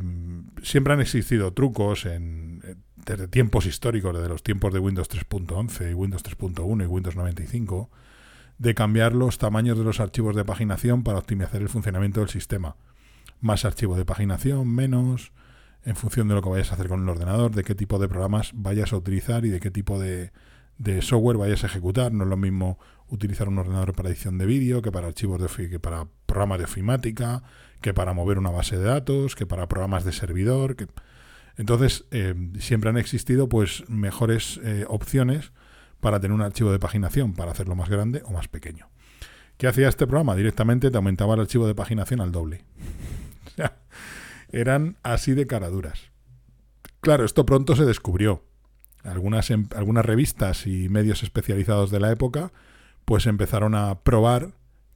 siempre 0.63 0.93
han 0.93 1.01
existido 1.01 1.53
trucos 1.53 2.05
en, 2.05 2.61
desde 3.05 3.27
tiempos 3.27 3.65
históricos, 3.65 4.15
desde 4.15 4.29
los 4.29 4.43
tiempos 4.43 4.73
de 4.73 4.79
Windows 4.79 5.09
3.11 5.09 5.91
y 5.91 5.93
Windows 5.93 6.23
3.1 6.23 6.83
y 6.83 6.85
Windows 6.85 7.15
95, 7.15 7.89
de 8.57 8.75
cambiar 8.75 9.13
los 9.13 9.37
tamaños 9.37 9.77
de 9.77 9.83
los 9.83 9.99
archivos 9.99 10.35
de 10.35 10.45
paginación 10.45 11.03
para 11.03 11.19
optimizar 11.19 11.61
el 11.61 11.69
funcionamiento 11.69 12.19
del 12.19 12.29
sistema. 12.29 12.75
Más 13.41 13.65
archivo 13.65 13.95
de 13.95 14.05
paginación, 14.05 14.67
menos, 14.67 15.31
en 15.85 15.95
función 15.95 16.27
de 16.27 16.35
lo 16.35 16.41
que 16.41 16.49
vayas 16.49 16.71
a 16.71 16.75
hacer 16.75 16.87
con 16.87 17.03
el 17.03 17.09
ordenador, 17.09 17.51
de 17.51 17.63
qué 17.63 17.73
tipo 17.73 17.99
de 17.99 18.09
programas 18.09 18.51
vayas 18.53 18.91
a 18.91 18.97
utilizar 18.97 19.45
y 19.45 19.49
de 19.49 19.59
qué 19.59 19.71
tipo 19.71 19.97
de, 19.97 20.31
software 21.01 21.37
vayas 21.37 21.63
a 21.63 21.67
ejecutar. 21.67 22.11
No 22.11 22.25
es 22.25 22.29
lo 22.29 22.37
mismo 22.37 22.79
utilizar 23.07 23.47
un 23.47 23.57
ordenador 23.57 23.93
para 23.93 24.09
edición 24.09 24.37
de 24.37 24.45
vídeo 24.45 24.81
que 24.81 24.91
para 24.91 25.07
archivos 25.07 25.41
de 25.41 25.69
que 25.69 25.79
para 25.79 26.07
programas 26.25 26.59
de 26.59 26.65
ofimática, 26.65 27.43
que 27.81 27.93
para 27.93 28.13
mover 28.13 28.37
una 28.37 28.51
base 28.51 28.77
de 28.77 28.83
datos, 28.83 29.35
que 29.35 29.45
para 29.45 29.67
programas 29.67 30.03
de 30.03 30.11
servidor. 30.11 30.75
Que... 30.75 30.87
Entonces, 31.57 32.05
eh, 32.11 32.35
siempre 32.59 32.89
han 32.89 32.97
existido 32.97 33.49
pues 33.49 33.83
mejores 33.89 34.59
eh, 34.63 34.85
opciones 34.87 35.51
para 35.99 36.19
tener 36.19 36.33
un 36.33 36.41
archivo 36.41 36.71
de 36.71 36.79
paginación, 36.79 37.33
para 37.33 37.51
hacerlo 37.51 37.75
más 37.75 37.89
grande 37.89 38.21
o 38.25 38.31
más 38.31 38.47
pequeño. 38.47 38.89
¿Qué 39.57 39.67
hacía 39.67 39.89
este 39.89 40.07
programa? 40.07 40.35
Directamente 40.35 40.89
te 40.89 40.97
aumentaba 40.97 41.33
el 41.33 41.41
archivo 41.41 41.67
de 41.67 41.75
paginación 41.75 42.21
al 42.21 42.31
doble. 42.31 42.63
o 43.47 43.49
sea, 43.55 43.77
eran 44.51 44.97
así 45.03 45.33
de 45.33 45.47
caraduras. 45.47 46.11
Claro, 47.01 47.25
esto 47.25 47.45
pronto 47.45 47.75
se 47.75 47.85
descubrió. 47.85 48.43
Algunas, 49.03 49.49
em, 49.51 49.67
algunas 49.75 50.05
revistas 50.05 50.67
y 50.67 50.89
medios 50.89 51.23
especializados 51.23 51.91
de 51.91 51.99
la 51.99 52.11
época 52.11 52.51
pues 53.05 53.25
empezaron 53.25 53.73
a 53.73 54.01
probar 54.01 54.51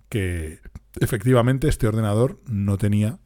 que 0.10 0.60
efectivamente 1.00 1.68
este 1.68 1.88
ordenador 1.88 2.40
no 2.48 2.78
tenía 2.78 3.20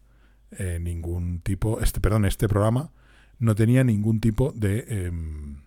eh, 0.52 0.80
ningún 0.82 1.42
tipo, 1.42 1.82
este, 1.82 2.00
perdón, 2.00 2.26
este 2.26 2.48
programa 2.48 2.92
no 3.40 3.56
tenía 3.56 3.84
ningún 3.84 4.20
tipo 4.20 4.54
de, 4.56 4.86
em, 4.88 5.58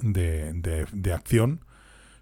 de, 0.00 0.86
de, 0.92 1.12
acción 1.12 1.64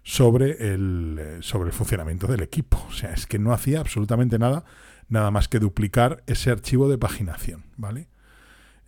sobre 0.03 0.73
el, 0.73 1.37
sobre 1.41 1.69
el 1.69 1.73
funcionamiento 1.73 2.27
del 2.27 2.41
equipo. 2.41 2.83
O 2.89 2.91
sea, 2.91 3.13
es 3.13 3.27
que 3.27 3.39
no 3.39 3.53
hacía 3.53 3.79
absolutamente 3.79 4.39
nada 4.39 4.65
nada 5.07 5.29
más 5.29 5.49
que 5.49 5.59
duplicar 5.59 6.23
ese 6.25 6.51
archivo 6.51 6.89
de 6.89 6.97
paginación, 6.97 7.65
¿vale? 7.75 8.07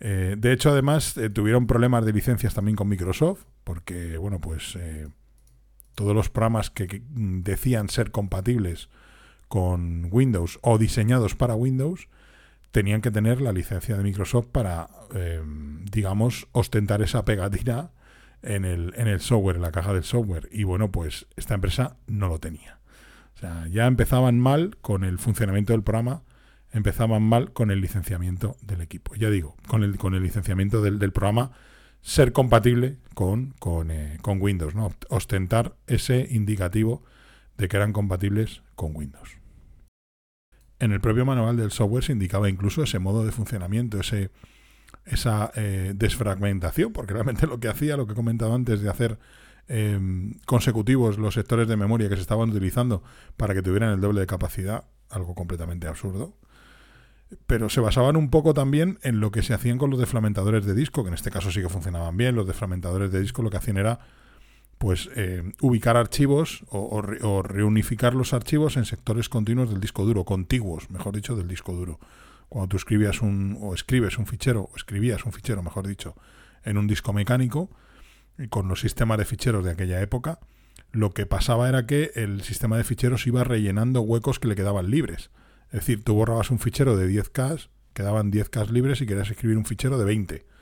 Eh, 0.00 0.36
de 0.38 0.52
hecho, 0.52 0.70
además, 0.70 1.16
eh, 1.18 1.28
tuvieron 1.28 1.66
problemas 1.66 2.04
de 2.06 2.14
licencias 2.14 2.54
también 2.54 2.76
con 2.76 2.88
Microsoft, 2.88 3.44
porque, 3.62 4.16
bueno, 4.16 4.40
pues 4.40 4.78
todos 5.94 6.14
los 6.14 6.30
programas 6.30 6.70
que, 6.70 7.02
decían 7.10 7.88
ser 7.90 8.10
compatibles 8.10 8.88
con 9.54 10.08
Windows 10.10 10.58
o 10.62 10.78
diseñados 10.78 11.36
para 11.36 11.54
Windows 11.54 12.08
tenían 12.72 13.00
que 13.00 13.12
tener 13.12 13.40
la 13.40 13.52
licencia 13.52 13.96
de 13.96 14.02
Microsoft 14.02 14.48
para, 14.48 14.88
digamos, 15.92 16.48
ostentar 16.50 17.02
esa 17.02 17.24
pegatina 17.24 17.92
en 18.42 18.64
el, 18.64 18.92
en 18.96 19.06
el 19.06 19.20
software, 19.20 19.54
en 19.54 19.62
la 19.62 19.70
caja 19.70 19.92
del 19.92 20.02
software. 20.02 20.48
Y 20.50 20.64
bueno, 20.64 20.90
pues 20.90 21.28
esta 21.36 21.54
empresa 21.54 21.98
no 22.08 22.26
lo 22.26 22.40
tenía. 22.40 22.80
O 23.36 23.38
sea, 23.38 23.68
ya 23.68 23.86
empezaban 23.86 24.40
mal 24.40 24.76
con 24.80 25.04
el 25.04 25.20
funcionamiento 25.20 25.72
del 25.72 25.84
programa, 25.84 26.24
empezaban 26.72 27.22
mal 27.22 27.52
con 27.52 27.70
el 27.70 27.80
licenciamiento 27.80 28.56
del 28.60 28.80
equipo. 28.80 29.14
Ya 29.14 29.30
digo, 29.30 29.54
con 29.68 29.84
el, 29.84 29.98
con 29.98 30.16
el 30.16 30.24
licenciamiento 30.24 30.82
del, 30.82 31.12
programa 31.12 31.52
ser 32.02 32.32
compatible 32.32 32.96
con, 33.14 33.54
con, 33.60 33.92
eh, 33.92 34.18
con, 34.20 34.42
Windows, 34.42 34.74
¿no? 34.74 34.92
ostentar 35.10 35.76
ese 35.86 36.26
indicativo 36.28 37.04
de 37.56 37.68
que 37.68 37.76
eran 37.76 37.92
compatibles 37.92 38.62
con 38.74 38.96
Windows. 38.96 39.43
En 40.84 40.92
el 40.92 41.00
propio 41.00 41.24
manual 41.24 41.56
del 41.56 41.70
software 41.70 42.04
se 42.04 42.12
indicaba 42.12 42.48
incluso 42.48 42.82
ese 42.82 42.98
modo 42.98 43.24
de 43.24 43.32
funcionamiento, 43.32 43.98
ese, 43.98 44.30
esa 45.06 45.50
eh, 45.54 45.92
desfragmentación, 45.94 46.92
porque 46.92 47.14
realmente 47.14 47.46
lo 47.46 47.58
que 47.58 47.68
hacía, 47.68 47.96
lo 47.96 48.06
que 48.06 48.12
he 48.12 48.16
comentado 48.16 48.54
antes 48.54 48.80
de 48.80 48.90
hacer 48.90 49.18
Em, 49.66 50.34
consecutivos 50.44 51.16
los 51.16 51.32
sectores 51.34 51.66
de 51.66 51.76
memoria 51.76 52.10
que 52.10 52.16
se 52.16 52.20
estaban 52.20 52.50
utilizando 52.50 53.02
para 53.38 53.54
que 53.54 53.62
tuvieran 53.62 53.92
el 53.94 54.00
doble 54.00 54.20
de 54.20 54.26
capacidad, 54.26 54.84
algo 55.08 55.34
completamente 55.34 55.86
absurdo. 55.86 56.36
Pero 57.46 57.70
se 57.70 57.80
basaban 57.80 58.16
un 58.16 58.30
poco 58.30 58.52
también 58.52 58.98
en 59.02 59.20
lo 59.20 59.30
que 59.30 59.42
se 59.42 59.54
hacían 59.54 59.78
con 59.78 59.90
los 59.90 59.98
defragmentadores 59.98 60.66
de 60.66 60.74
disco, 60.74 61.02
que 61.02 61.08
en 61.08 61.14
este 61.14 61.30
caso 61.30 61.50
sí 61.50 61.62
que 61.62 61.68
funcionaban 61.70 62.16
bien. 62.16 62.36
Los 62.36 62.46
defragmentadores 62.46 63.10
de 63.10 63.20
disco 63.20 63.42
lo 63.42 63.50
que 63.50 63.56
hacían 63.56 63.78
era 63.78 64.00
pues 64.84 65.08
em, 65.16 65.54
ubicar 65.62 65.96
archivos 65.96 66.62
o, 66.68 67.00
reunificar 67.00 68.12
los 68.12 68.34
archivos 68.34 68.76
en 68.76 68.84
sectores 68.84 69.30
continuos 69.30 69.70
del 69.70 69.80
disco 69.80 70.04
duro, 70.04 70.26
contiguos, 70.26 70.90
mejor 70.90 71.14
dicho, 71.14 71.34
del 71.36 71.48
disco 71.48 71.72
duro. 71.72 71.98
Cuando 72.50 72.68
tú 72.68 72.76
escribías 72.76 73.22
un, 73.22 73.56
o 73.62 73.72
escribes 73.72 74.18
un 74.18 74.26
fichero, 74.26 74.68
o 74.70 74.76
escribías 74.76 75.24
un 75.24 75.32
fichero, 75.32 75.62
mejor 75.62 75.86
dicho, 75.86 76.16
en 76.64 76.76
un 76.76 76.86
disco 76.86 77.14
mecánico, 77.14 77.70
con 78.50 78.68
los 78.68 78.80
sistemas 78.80 79.16
de 79.16 79.24
ficheros 79.24 79.64
de 79.64 79.70
aquella 79.70 80.02
época, 80.02 80.38
lo 80.92 81.14
que 81.14 81.24
pasaba 81.24 81.70
era 81.70 81.86
que 81.86 82.10
el 82.14 82.42
sistema 82.42 82.76
de 82.76 82.84
ficheros 82.84 83.26
iba 83.26 83.42
rellenando 83.42 84.02
huecos 84.02 84.38
que 84.38 84.48
le 84.48 84.54
quedaban 84.54 84.90
libres. 84.90 85.30
Es 85.68 85.80
decir, 85.80 86.04
tú 86.04 86.12
borrabas 86.12 86.50
un 86.50 86.58
fichero 86.58 86.94
de 86.98 87.08
10K, 87.08 87.70
quedaban 87.94 88.30
10K 88.30 88.68
libres 88.68 89.00
y 89.00 89.06
querías 89.06 89.30
escribir 89.30 89.56
un 89.56 89.64
fichero 89.64 89.96
de 89.96 90.04
20. 90.04 90.53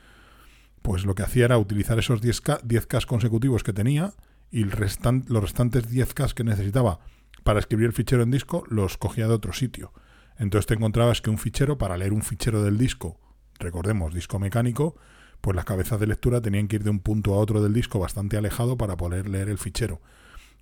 Pues 0.82 1.04
lo 1.04 1.14
que 1.14 1.22
hacía 1.22 1.46
era 1.46 1.58
utilizar 1.58 1.98
esos 1.98 2.20
10K, 2.20 2.62
10 2.62 2.86
consecutivos 3.06 3.62
que 3.62 3.72
tenía 3.72 4.12
y 4.50 4.64
los 4.64 4.74
restantes 4.74 5.90
10K 5.90 6.34
que 6.34 6.44
necesitaba 6.44 7.00
para 7.44 7.60
escribir 7.60 7.86
el 7.86 7.92
fichero 7.92 8.22
en 8.22 8.30
disco 8.30 8.64
los 8.68 8.98
cogía 8.98 9.26
de 9.26 9.34
otro 9.34 9.52
sitio. 9.52 9.92
Entonces 10.36 10.66
te 10.66 10.74
encontrabas 10.74 11.20
que 11.20 11.30
un 11.30 11.38
fichero, 11.38 11.78
para 11.78 11.96
leer 11.96 12.12
un 12.12 12.22
fichero 12.22 12.62
del 12.62 12.78
disco, 12.78 13.18
recordemos, 13.58 14.14
disco 14.14 14.38
mecánico, 14.38 14.96
pues 15.40 15.56
las 15.56 15.64
cabezas 15.64 15.98
de 16.00 16.06
lectura 16.06 16.40
tenían 16.40 16.68
que 16.68 16.76
ir 16.76 16.84
de 16.84 16.90
un 16.90 17.00
punto 17.00 17.34
a 17.34 17.38
otro 17.38 17.62
del 17.62 17.72
disco 17.72 17.98
bastante 17.98 18.36
alejado 18.36 18.76
para 18.76 18.96
poder 18.96 19.28
leer 19.28 19.48
el 19.48 19.58
fichero. 19.58 20.00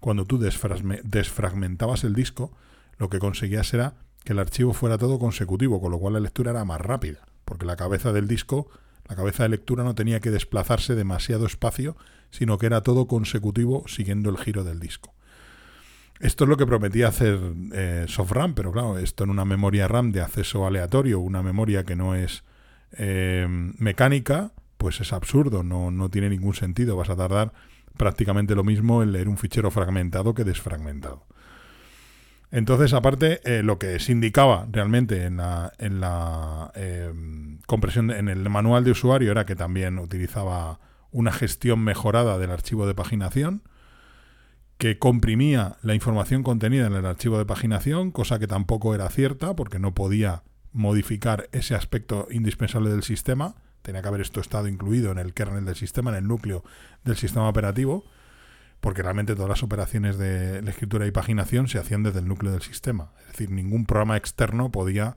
Cuando 0.00 0.24
tú 0.24 0.38
desfragmentabas 0.38 2.04
el 2.04 2.14
disco, 2.14 2.52
lo 2.96 3.10
que 3.10 3.18
conseguías 3.18 3.72
era 3.74 3.94
que 4.24 4.32
el 4.32 4.38
archivo 4.38 4.72
fuera 4.72 4.96
todo 4.98 5.18
consecutivo, 5.18 5.80
con 5.80 5.90
lo 5.90 5.98
cual 5.98 6.14
la 6.14 6.20
lectura 6.20 6.50
era 6.52 6.64
más 6.64 6.80
rápida, 6.80 7.26
porque 7.44 7.66
la 7.66 7.76
cabeza 7.76 8.12
del 8.12 8.26
disco, 8.26 8.68
la 9.10 9.16
cabeza 9.16 9.42
de 9.42 9.48
lectura 9.48 9.82
no 9.82 9.96
tenía 9.96 10.20
que 10.20 10.30
desplazarse 10.30 10.94
demasiado 10.94 11.44
espacio, 11.44 11.96
sino 12.30 12.58
que 12.58 12.66
era 12.66 12.82
todo 12.82 13.08
consecutivo 13.08 13.82
siguiendo 13.88 14.30
el 14.30 14.38
giro 14.38 14.62
del 14.62 14.78
disco. 14.78 15.12
Esto 16.20 16.44
es 16.44 16.50
lo 16.50 16.56
que 16.56 16.66
prometía 16.66 17.08
hacer 17.08 17.40
eh, 17.72 18.04
SoftRAM, 18.06 18.54
pero 18.54 18.70
claro, 18.70 18.98
esto 18.98 19.24
en 19.24 19.30
una 19.30 19.44
memoria 19.44 19.88
RAM 19.88 20.12
de 20.12 20.20
acceso 20.20 20.64
aleatorio, 20.64 21.18
una 21.18 21.42
memoria 21.42 21.84
que 21.84 21.96
no 21.96 22.14
es 22.14 22.44
eh, 22.92 23.46
mecánica, 23.48 24.52
pues 24.76 25.00
es 25.00 25.12
absurdo, 25.12 25.64
no, 25.64 25.90
no 25.90 26.08
tiene 26.08 26.30
ningún 26.30 26.54
sentido. 26.54 26.96
Vas 26.96 27.10
a 27.10 27.16
tardar 27.16 27.52
prácticamente 27.96 28.54
lo 28.54 28.62
mismo 28.62 29.02
en 29.02 29.10
leer 29.10 29.28
un 29.28 29.38
fichero 29.38 29.72
fragmentado 29.72 30.34
que 30.34 30.44
desfragmentado. 30.44 31.26
Entonces, 32.52 32.92
aparte, 32.94 33.40
eh, 33.44 33.62
lo 33.62 33.78
que 33.78 33.98
se 34.00 34.12
indicaba 34.12 34.66
realmente 34.70 35.24
en 35.24 35.36
la, 35.36 35.72
en 35.78 36.00
la 36.00 36.72
em, 36.74 37.58
compresión, 37.66 38.10
en 38.10 38.28
el 38.28 38.48
manual 38.50 38.82
de 38.84 38.90
usuario, 38.90 39.30
era 39.30 39.46
que 39.46 39.54
también 39.54 39.98
utilizaba 39.98 40.80
una 41.12 41.32
gestión 41.32 41.80
mejorada 41.80 42.38
del 42.38 42.50
archivo 42.50 42.86
de 42.86 42.94
paginación, 42.94 43.62
que 44.78 44.98
comprimía 44.98 45.76
la 45.82 45.94
información 45.94 46.42
contenida 46.42 46.86
en 46.86 46.94
el 46.94 47.06
archivo 47.06 47.38
de 47.38 47.44
paginación, 47.46 48.10
cosa 48.10 48.38
que 48.38 48.46
tampoco 48.46 48.94
era 48.94 49.08
cierta, 49.10 49.54
porque 49.54 49.78
no 49.78 49.94
podía 49.94 50.42
modificar 50.72 51.48
ese 51.52 51.74
aspecto 51.74 52.26
indispensable 52.30 52.90
del 52.90 53.02
sistema. 53.02 53.54
Tenía 53.82 54.02
que 54.02 54.08
haber 54.08 54.22
esto 54.22 54.40
estado 54.40 54.68
incluido 54.68 55.12
en 55.12 55.18
el 55.18 55.34
kernel 55.34 55.66
del 55.66 55.76
sistema, 55.76 56.10
en 56.10 56.16
el 56.16 56.26
núcleo 56.26 56.64
del 57.04 57.16
sistema 57.16 57.48
operativo, 57.48 58.04
porque 58.80 59.02
realmente 59.02 59.34
todas 59.34 59.48
las 59.48 59.62
operaciones 59.62 60.18
de 60.18 60.62
la 60.62 60.70
escritura 60.70 61.06
y 61.06 61.10
paginación 61.10 61.68
se 61.68 61.78
hacían 61.78 62.02
desde 62.02 62.20
el 62.20 62.28
núcleo 62.28 62.52
del 62.52 62.62
sistema. 62.62 63.12
Es 63.20 63.28
decir, 63.28 63.50
ningún 63.50 63.86
programa 63.86 64.16
externo 64.16 64.70
podía 64.70 65.16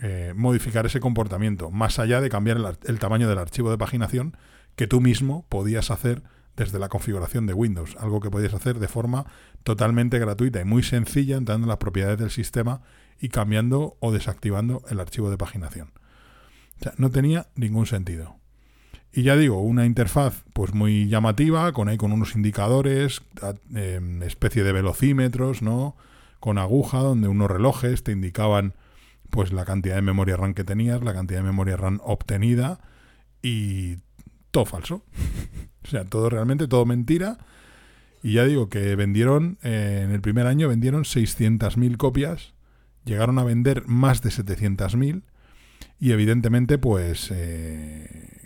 eh, 0.00 0.32
modificar 0.36 0.86
ese 0.86 1.00
comportamiento, 1.00 1.70
más 1.70 1.98
allá 1.98 2.20
de 2.20 2.30
cambiar 2.30 2.58
el, 2.84 2.98
tamaño 2.98 3.28
del 3.28 3.38
archivo 3.38 3.70
de 3.70 3.78
paginación 3.78 4.36
que 4.76 4.86
tú 4.86 5.00
mismo 5.00 5.46
podías 5.48 5.90
hacer 5.90 6.22
desde 6.56 6.78
la 6.78 6.88
configuración 6.88 7.46
de 7.46 7.54
Windows, 7.54 7.96
algo 7.98 8.20
que 8.20 8.30
podías 8.30 8.54
hacer 8.54 8.78
de 8.78 8.88
forma 8.88 9.26
totalmente 9.64 10.18
gratuita 10.18 10.60
y 10.60 10.64
muy 10.64 10.82
sencilla 10.82 11.36
entrando 11.36 11.64
en 11.64 11.68
las 11.68 11.78
propiedades 11.78 12.18
del 12.18 12.30
sistema 12.30 12.82
y 13.20 13.28
cambiando 13.28 13.96
o 14.00 14.12
desactivando 14.12 14.82
el 14.90 15.00
archivo 15.00 15.30
de 15.30 15.38
paginación 15.38 15.92
no 16.96 17.10
tenía 17.10 17.46
ningún 17.54 17.86
sentido. 17.86 18.36
Y 19.12 19.24
ya 19.24 19.36
digo, 19.36 19.60
una 19.60 19.84
interfaz 19.84 20.42
pues 20.54 20.72
muy 20.72 21.08
llamativa, 21.08 21.72
con 21.72 21.88
ahí 21.88 21.98
con 21.98 22.12
unos 22.12 22.34
indicadores, 22.34 23.22
em, 23.74 24.22
especie 24.22 24.64
de 24.64 24.72
velocímetros, 24.72 25.60
¿no? 25.60 25.96
Con 26.40 26.56
aguja, 26.58 26.98
donde 26.98 27.28
unos 27.28 27.50
relojes 27.50 28.02
te 28.02 28.12
indicaban 28.12 28.74
pues 29.28 29.52
la 29.52 29.64
cantidad 29.64 29.96
de 29.96 30.02
memoria 30.02 30.36
RAM 30.36 30.54
que 30.54 30.64
tenías, 30.64 31.02
la 31.02 31.14
cantidad 31.14 31.40
de 31.40 31.44
memoria 31.44 31.76
RAM 31.76 32.00
obtenida 32.04 32.80
y 33.42 33.96
todo 34.50 34.64
falso. 34.64 35.04
O 35.84 35.88
sea, 35.88 36.04
todo 36.04 36.30
realmente, 36.30 36.68
todo 36.68 36.86
mentira. 36.86 37.38
Y 38.22 38.34
ya 38.34 38.44
digo 38.44 38.68
que 38.68 38.94
vendieron, 38.94 39.58
eh, 39.64 40.02
en 40.04 40.12
el 40.12 40.20
primer 40.20 40.46
año 40.46 40.68
vendieron 40.68 41.02
600.000 41.02 41.96
copias, 41.96 42.54
llegaron 43.04 43.40
a 43.40 43.44
vender 43.44 43.82
más 43.88 44.22
de 44.22 44.30
700.000 44.30 45.24
y 45.98 46.12
evidentemente 46.12 46.78
pues, 46.78 47.32
eh, 47.32 48.41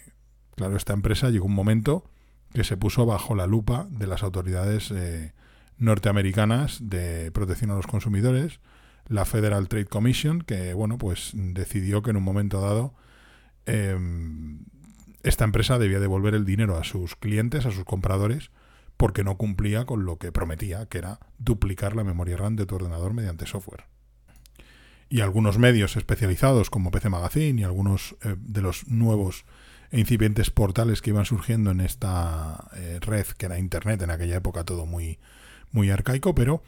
claro, 0.57 0.77
esta 0.77 0.93
empresa 0.93 1.31
llegó 1.31 1.47
un 1.47 1.55
momento 1.55 2.05
que 2.53 2.65
se 2.65 2.77
puso 2.77 3.07
bajo 3.07 3.35
la 3.35 3.47
lupa 3.47 3.87
de 3.91 4.07
las 4.07 4.23
autoridades 4.23 4.91
eh, 4.91 5.33
norteamericanas 5.79 6.79
de 6.89 7.31
protección 7.31 7.71
a 7.71 7.75
los 7.75 7.87
consumidores, 7.87 8.61
la 9.09 9.25
Federal 9.25 9.69
Trade 9.69 9.87
Commission, 9.87 10.41
que 10.41 10.75
bueno, 10.75 10.99
pues 10.99 11.33
decidió 11.35 12.03
que 12.03 12.11
en 12.11 12.17
un 12.17 12.23
momento 12.23 12.61
dado 12.61 12.95
em, 13.67 14.65
esta 15.23 15.45
empresa 15.45 15.79
debía 15.79 16.01
devolver 16.01 16.35
el 16.35 16.45
dinero 16.45 16.77
a 16.77 16.85
sus 16.85 17.15
clientes, 17.17 17.67
a 17.67 17.71
sus 17.71 17.85
compradores, 17.85 18.51
porque 18.97 19.25
no 19.25 19.37
cumplía 19.37 19.85
con 19.85 20.05
lo 20.05 20.19
que 20.19 20.33
prometía, 20.33 20.87
que 20.87 20.99
era 20.99 21.21
duplicar 21.39 21.95
la 21.95 22.05
memoria 22.05 22.37
RAM 22.37 22.57
de 22.57 22.67
tu 22.67 22.77
ordenador 22.77 23.13
mediante 23.13 23.47
software. 23.47 23.85
Y 25.09 25.21
algunos 25.21 25.59
medios 25.59 25.97
especializados 25.97 26.71
como 26.71 26.91
PC 26.91 27.11
Magazine 27.11 27.61
y 27.61 27.65
algunos 27.65 28.17
eh, 28.23 28.35
de 28.39 28.63
los 28.63 28.89
nuevos 28.89 29.45
e 29.91 30.01
incipientes 30.01 30.51
portales 30.51 31.03
que 31.03 31.11
iban 31.11 31.25
surgiendo 31.25 31.71
en 31.71 31.81
esta 31.81 32.69
eh, 32.77 32.99
red 33.01 33.27
que 33.39 33.47
era 33.47 33.59
Internet, 33.59 34.03
en 34.03 34.11
aquella 34.11 34.37
época 34.37 34.65
todo 34.65 34.87
muy, 34.87 35.19
muy 35.73 35.91
arcaico, 35.91 36.35
pero 36.35 36.63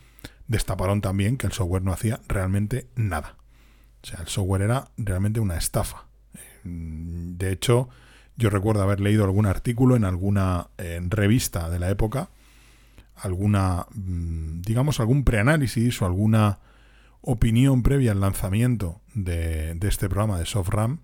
destaparon 0.46 1.00
también 1.00 1.37
que 1.37 1.46
el 1.46 1.52
software 1.52 1.82
no 1.82 1.92
hacía 1.92 2.20
realmente 2.28 2.88
nada. 2.94 3.37
O 4.02 4.06
sea, 4.06 4.20
el 4.20 4.28
software 4.28 4.62
era 4.62 4.88
realmente 4.96 5.40
una 5.40 5.56
estafa. 5.56 6.06
De 6.64 7.52
hecho, 7.52 7.88
yo 8.37 8.50
recuerdo 8.50 8.82
haber 8.82 9.00
leído 9.00 9.25
algún 9.25 9.46
artículo 9.46 9.96
en 9.96 10.04
alguna 10.04 10.68
revista 11.08 11.68
de 11.70 11.78
la 11.78 11.90
época, 11.90 12.30
alguna, 13.16 13.87
mm, 13.94 14.62
digamos, 14.62 15.00
algún 15.00 15.25
preanálisis 15.25 16.00
o 16.00 16.06
alguna 16.06 16.60
opinión 17.20 17.82
previa 17.82 18.12
al 18.12 18.20
lanzamiento 18.20 19.00
de, 19.14 19.76
este 19.82 20.08
programa 20.08 20.38
de 20.38 20.46
SoftRAM 20.46 21.00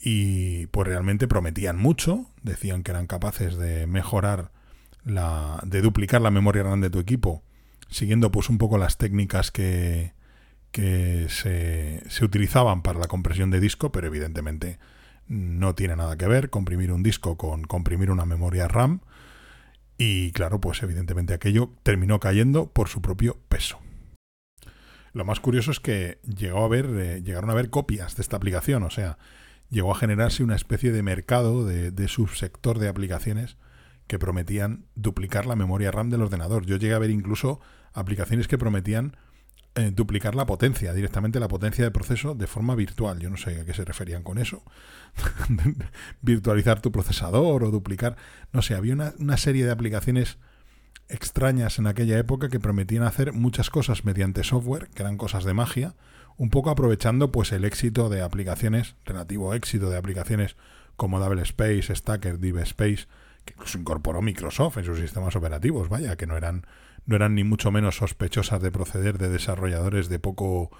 y 0.00 0.66
pues 0.68 0.86
realmente 0.86 1.28
prometían 1.28 1.78
mucho, 1.78 2.30
decían 2.42 2.82
que 2.82 2.90
eran 2.92 3.06
capaces 3.06 3.56
de 3.56 3.86
mejorar 3.86 4.52
la, 5.04 5.60
de 5.64 5.80
duplicar 5.82 6.20
la 6.20 6.30
memoria 6.30 6.62
RAM 6.62 6.80
de 6.80 6.90
tu 6.90 6.98
equipo, 6.98 7.42
siguiendo 7.88 8.30
pues 8.30 8.48
un 8.48 8.58
poco 8.58 8.78
las 8.78 8.98
técnicas 8.98 9.50
que, 9.50 10.12
que 10.70 11.26
se, 11.28 12.02
se 12.08 12.24
utilizaban 12.24 12.82
para 12.82 12.98
la 12.98 13.08
compresión 13.08 13.50
de 13.50 13.60
disco, 13.60 13.92
pero 13.92 14.06
evidentemente 14.06 14.78
no 15.28 15.74
tiene 15.74 15.96
nada 15.96 16.16
que 16.16 16.28
ver 16.28 16.50
comprimir 16.50 16.92
un 16.92 17.02
disco 17.02 17.36
con 17.36 17.64
comprimir 17.64 18.10
una 18.10 18.26
memoria 18.26 18.68
RAM. 18.68 19.00
Y 19.98 20.32
claro, 20.32 20.60
pues 20.60 20.82
evidentemente 20.82 21.32
aquello 21.32 21.72
terminó 21.82 22.20
cayendo 22.20 22.70
por 22.70 22.88
su 22.88 23.00
propio 23.00 23.38
peso. 23.48 23.78
Lo 25.12 25.24
más 25.24 25.40
curioso 25.40 25.70
es 25.70 25.80
que 25.80 26.18
llegó 26.22 26.60
a 26.60 26.66
haber, 26.66 26.86
eh, 26.86 27.22
llegaron 27.22 27.48
a 27.48 27.54
haber 27.54 27.70
copias 27.70 28.16
de 28.16 28.22
esta 28.22 28.36
aplicación, 28.36 28.82
o 28.82 28.90
sea, 28.90 29.16
llegó 29.70 29.92
a 29.92 29.98
generarse 29.98 30.42
una 30.42 30.56
especie 30.56 30.92
de 30.92 31.02
mercado 31.02 31.64
de, 31.64 32.08
subsector 32.08 32.78
de 32.78 32.88
aplicaciones 32.88 33.56
que 34.06 34.18
prometían 34.18 34.86
duplicar 34.94 35.46
la 35.46 35.56
memoria 35.56 35.90
RAM 35.90 36.10
del 36.10 36.22
ordenador. 36.22 36.64
Yo 36.64 36.76
llegué 36.76 36.94
a 36.94 36.98
ver 36.98 37.10
incluso 37.10 37.60
aplicaciones 37.92 38.46
que 38.46 38.58
prometían 38.58 39.16
eh, 39.74 39.90
duplicar 39.92 40.34
la 40.34 40.46
potencia, 40.46 40.92
directamente 40.94 41.40
la 41.40 41.48
potencia 41.48 41.84
de 41.84 41.90
proceso 41.90 42.34
de 42.34 42.46
forma 42.46 42.74
virtual. 42.74 43.18
Yo 43.18 43.28
no 43.30 43.36
sé 43.36 43.60
a 43.60 43.64
qué 43.64 43.74
se 43.74 43.84
referían 43.84 44.22
con 44.22 44.38
eso. 44.38 44.62
Virtualizar 46.22 46.80
tu 46.80 46.92
procesador 46.92 47.64
o 47.64 47.70
duplicar. 47.70 48.16
No 48.52 48.62
sé, 48.62 48.74
había 48.74 48.94
una, 48.94 49.14
una, 49.18 49.36
serie 49.36 49.64
de 49.64 49.72
aplicaciones 49.72 50.38
extrañas 51.08 51.78
en 51.78 51.88
aquella 51.88 52.18
época 52.18 52.48
que 52.48 52.60
prometían 52.60 53.02
hacer 53.02 53.32
muchas 53.32 53.70
cosas 53.70 54.04
mediante 54.04 54.44
software, 54.44 54.88
que 54.94 55.02
eran 55.02 55.16
cosas 55.16 55.44
de 55.44 55.54
magia, 55.54 55.94
un 56.36 56.50
poco 56.50 56.70
aprovechando 56.70 57.32
pues 57.32 57.52
el 57.52 57.64
éxito 57.64 58.08
de 58.08 58.22
aplicaciones, 58.22 58.96
relativo 59.04 59.54
éxito 59.54 59.90
de 59.90 59.96
aplicaciones 59.96 60.56
como 60.96 61.20
Double 61.20 61.42
Space, 61.42 61.94
Stacker, 61.94 62.38
Div 62.38 62.58
Space, 62.58 63.06
que 63.44 63.54
incluso 63.54 63.78
incorporó 63.78 64.22
Microsoft 64.22 64.78
en 64.78 64.84
sus 64.84 64.98
sistemas 64.98 65.36
operativos, 65.36 65.88
vaya, 65.88 66.16
que 66.16 66.26
no 66.26 66.36
eran 66.36 66.66
no 67.06 67.14
eran 67.14 67.36
ni 67.36 67.44
mucho 67.44 67.70
menos 67.70 67.96
sospechosas 67.96 68.60
de 68.60 68.72
proceder 68.72 69.16
de 69.18 69.28
desarrolladores 69.28 70.08
de 70.08 70.18
poco 70.18 70.70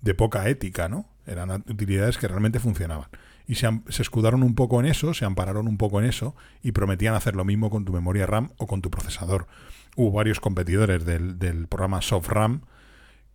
de 0.00 0.14
poca 0.14 0.48
ética, 0.48 0.88
¿no? 0.88 1.08
Eran 1.26 1.50
utilidades 1.68 2.18
que 2.18 2.28
realmente 2.28 2.60
funcionaban. 2.60 3.08
Y 3.46 3.54
se, 3.54 3.68
se, 3.88 4.02
escudaron 4.02 4.42
un 4.42 4.54
poco 4.54 4.80
en 4.80 4.86
eso, 4.86 5.14
se 5.14 5.24
ampararon 5.24 5.68
un 5.68 5.78
poco 5.78 6.00
en 6.00 6.06
eso 6.06 6.34
y 6.62 6.72
prometían 6.72 7.14
hacer 7.14 7.36
lo 7.36 7.44
mismo 7.44 7.70
con 7.70 7.84
tu 7.84 7.92
memoria 7.92 8.26
RAM 8.26 8.50
o 8.58 8.66
con 8.66 8.82
tu 8.82 8.90
procesador. 8.90 9.46
Hubo 9.94 10.12
varios 10.12 10.40
competidores 10.40 11.04
del, 11.04 11.38
del 11.38 11.68
programa 11.68 12.02
SoftRAM 12.02 12.62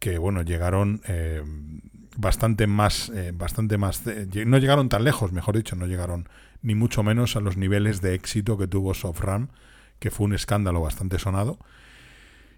que, 0.01 0.17
bueno, 0.17 0.41
llegaron 0.41 1.01
eh, 1.07 1.41
bastante 2.17 2.67
más, 2.67 3.07
eh, 3.09 3.31
bastante 3.33 3.77
más, 3.77 4.03
no 4.45 4.57
llegaron 4.57 4.89
tan 4.89 5.05
lejos, 5.05 5.31
mejor 5.31 5.55
dicho, 5.55 5.77
no 5.77 5.87
llegaron 5.87 6.27
ni 6.61 6.75
mucho 6.75 7.03
menos 7.03 7.37
a 7.37 7.39
los 7.39 7.55
niveles 7.55 8.01
de 8.01 8.15
éxito 8.15 8.57
que 8.57 8.67
tuvo 8.67 8.93
SoftRAM, 8.93 9.47
que 9.99 10.11
fue 10.11 10.25
un 10.25 10.33
escándalo 10.33 10.81
bastante 10.81 11.19
sonado 11.19 11.59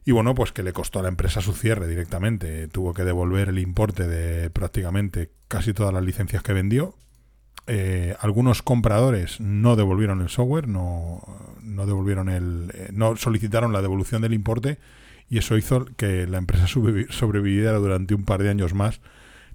y 0.05 0.11
bueno, 0.11 0.35
pues 0.35 0.51
que 0.51 0.63
le 0.63 0.73
costó 0.73 0.99
a 0.99 1.03
la 1.03 1.07
empresa 1.07 1.41
su 1.41 1.53
cierre 1.53 1.87
directamente. 1.87 2.67
Tuvo 2.67 2.93
que 2.93 3.03
devolver 3.03 3.49
el 3.49 3.59
importe 3.59 4.07
de 4.07 4.49
prácticamente 4.49 5.31
casi 5.47 5.73
todas 5.73 5.93
las 5.93 6.03
licencias 6.03 6.43
que 6.43 6.53
vendió. 6.53 6.95
Eh, 7.67 8.15
algunos 8.19 8.61
compradores 8.61 9.39
no 9.39 9.77
devolvieron 9.77 10.21
el 10.21 10.27
software, 10.27 10.67
no, 10.67 11.21
no 11.61 11.85
devolvieron 11.85 12.27
el, 12.27 12.71
no 12.91 13.15
solicitaron 13.15 13.71
la 13.71 13.81
devolución 13.81 14.21
del 14.21 14.33
importe 14.33 14.77
y 15.29 15.37
eso 15.37 15.57
hizo 15.57 15.85
que 15.97 16.27
la 16.27 16.37
empresa 16.37 16.67
sobreviviera 16.67 17.73
durante 17.73 18.13
un 18.13 18.25
par 18.25 18.43
de 18.43 18.49
años 18.49 18.73
más, 18.73 19.01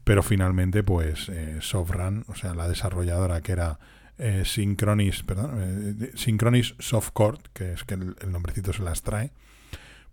pero 0.05 0.23
finalmente 0.23 0.83
pues 0.83 1.29
eh, 1.29 1.59
o 1.61 2.35
sea 2.35 2.55
la 2.55 2.69
desarrolladora 2.69 3.41
que 3.41 3.53
era 3.53 3.79
eh, 4.19 4.43
Synchronis, 4.45 5.23
perdón, 5.23 5.99
eh, 6.01 6.13
Synchronis 6.15 6.75
Softcore, 6.79 7.39
que 7.53 7.73
es 7.73 7.85
que 7.85 7.95
el, 7.95 8.17
el 8.21 8.33
nombrecito 8.33 8.73
se 8.73 8.83
las 8.83 9.03
trae, 9.03 9.33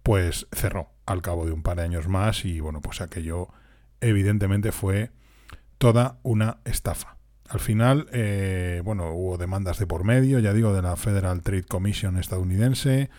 pues 0.04 0.48
cerró 0.52 0.90
al 1.06 1.22
cabo 1.22 1.46
de 1.46 1.52
un 1.52 1.64
par 1.64 1.78
de 1.78 1.84
años 1.84 2.08
más 2.08 2.46
y 2.46 2.60
bueno, 2.60 2.82
pues 2.82 3.02
aquello 3.02 3.48
evidentemente 4.02 4.72
fue 4.72 5.12
toda 5.78 6.20
una 6.24 6.58
estafa. 6.66 7.18
Al 7.48 7.60
final, 7.60 8.08
eh, 8.12 8.82
bueno, 8.84 9.12
hubo 9.12 9.38
demandas 9.38 9.78
de 9.78 9.86
por 9.86 10.04
medio, 10.04 10.40
ya 10.40 10.54
digo, 10.54 10.74
de 10.74 10.82
la 10.82 10.96
Federal 10.96 11.42
Trade 11.42 11.64
Commission 11.64 12.18
estadounidense. 12.18 13.10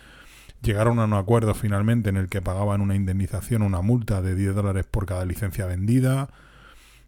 Llegaron 0.61 0.99
a 0.99 1.05
un 1.05 1.13
acuerdo 1.13 1.53
finalmente 1.53 2.09
en 2.09 2.17
el 2.17 2.29
que 2.29 2.41
pagaban 2.41 2.81
una 2.81 2.95
indemnización, 2.95 3.61
una 3.61 3.81
multa 3.81 4.21
de 4.21 4.35
10 4.35 4.55
dólares 4.55 4.85
por 4.89 5.05
cada 5.05 5.25
licencia 5.25 5.65
vendida. 5.65 6.29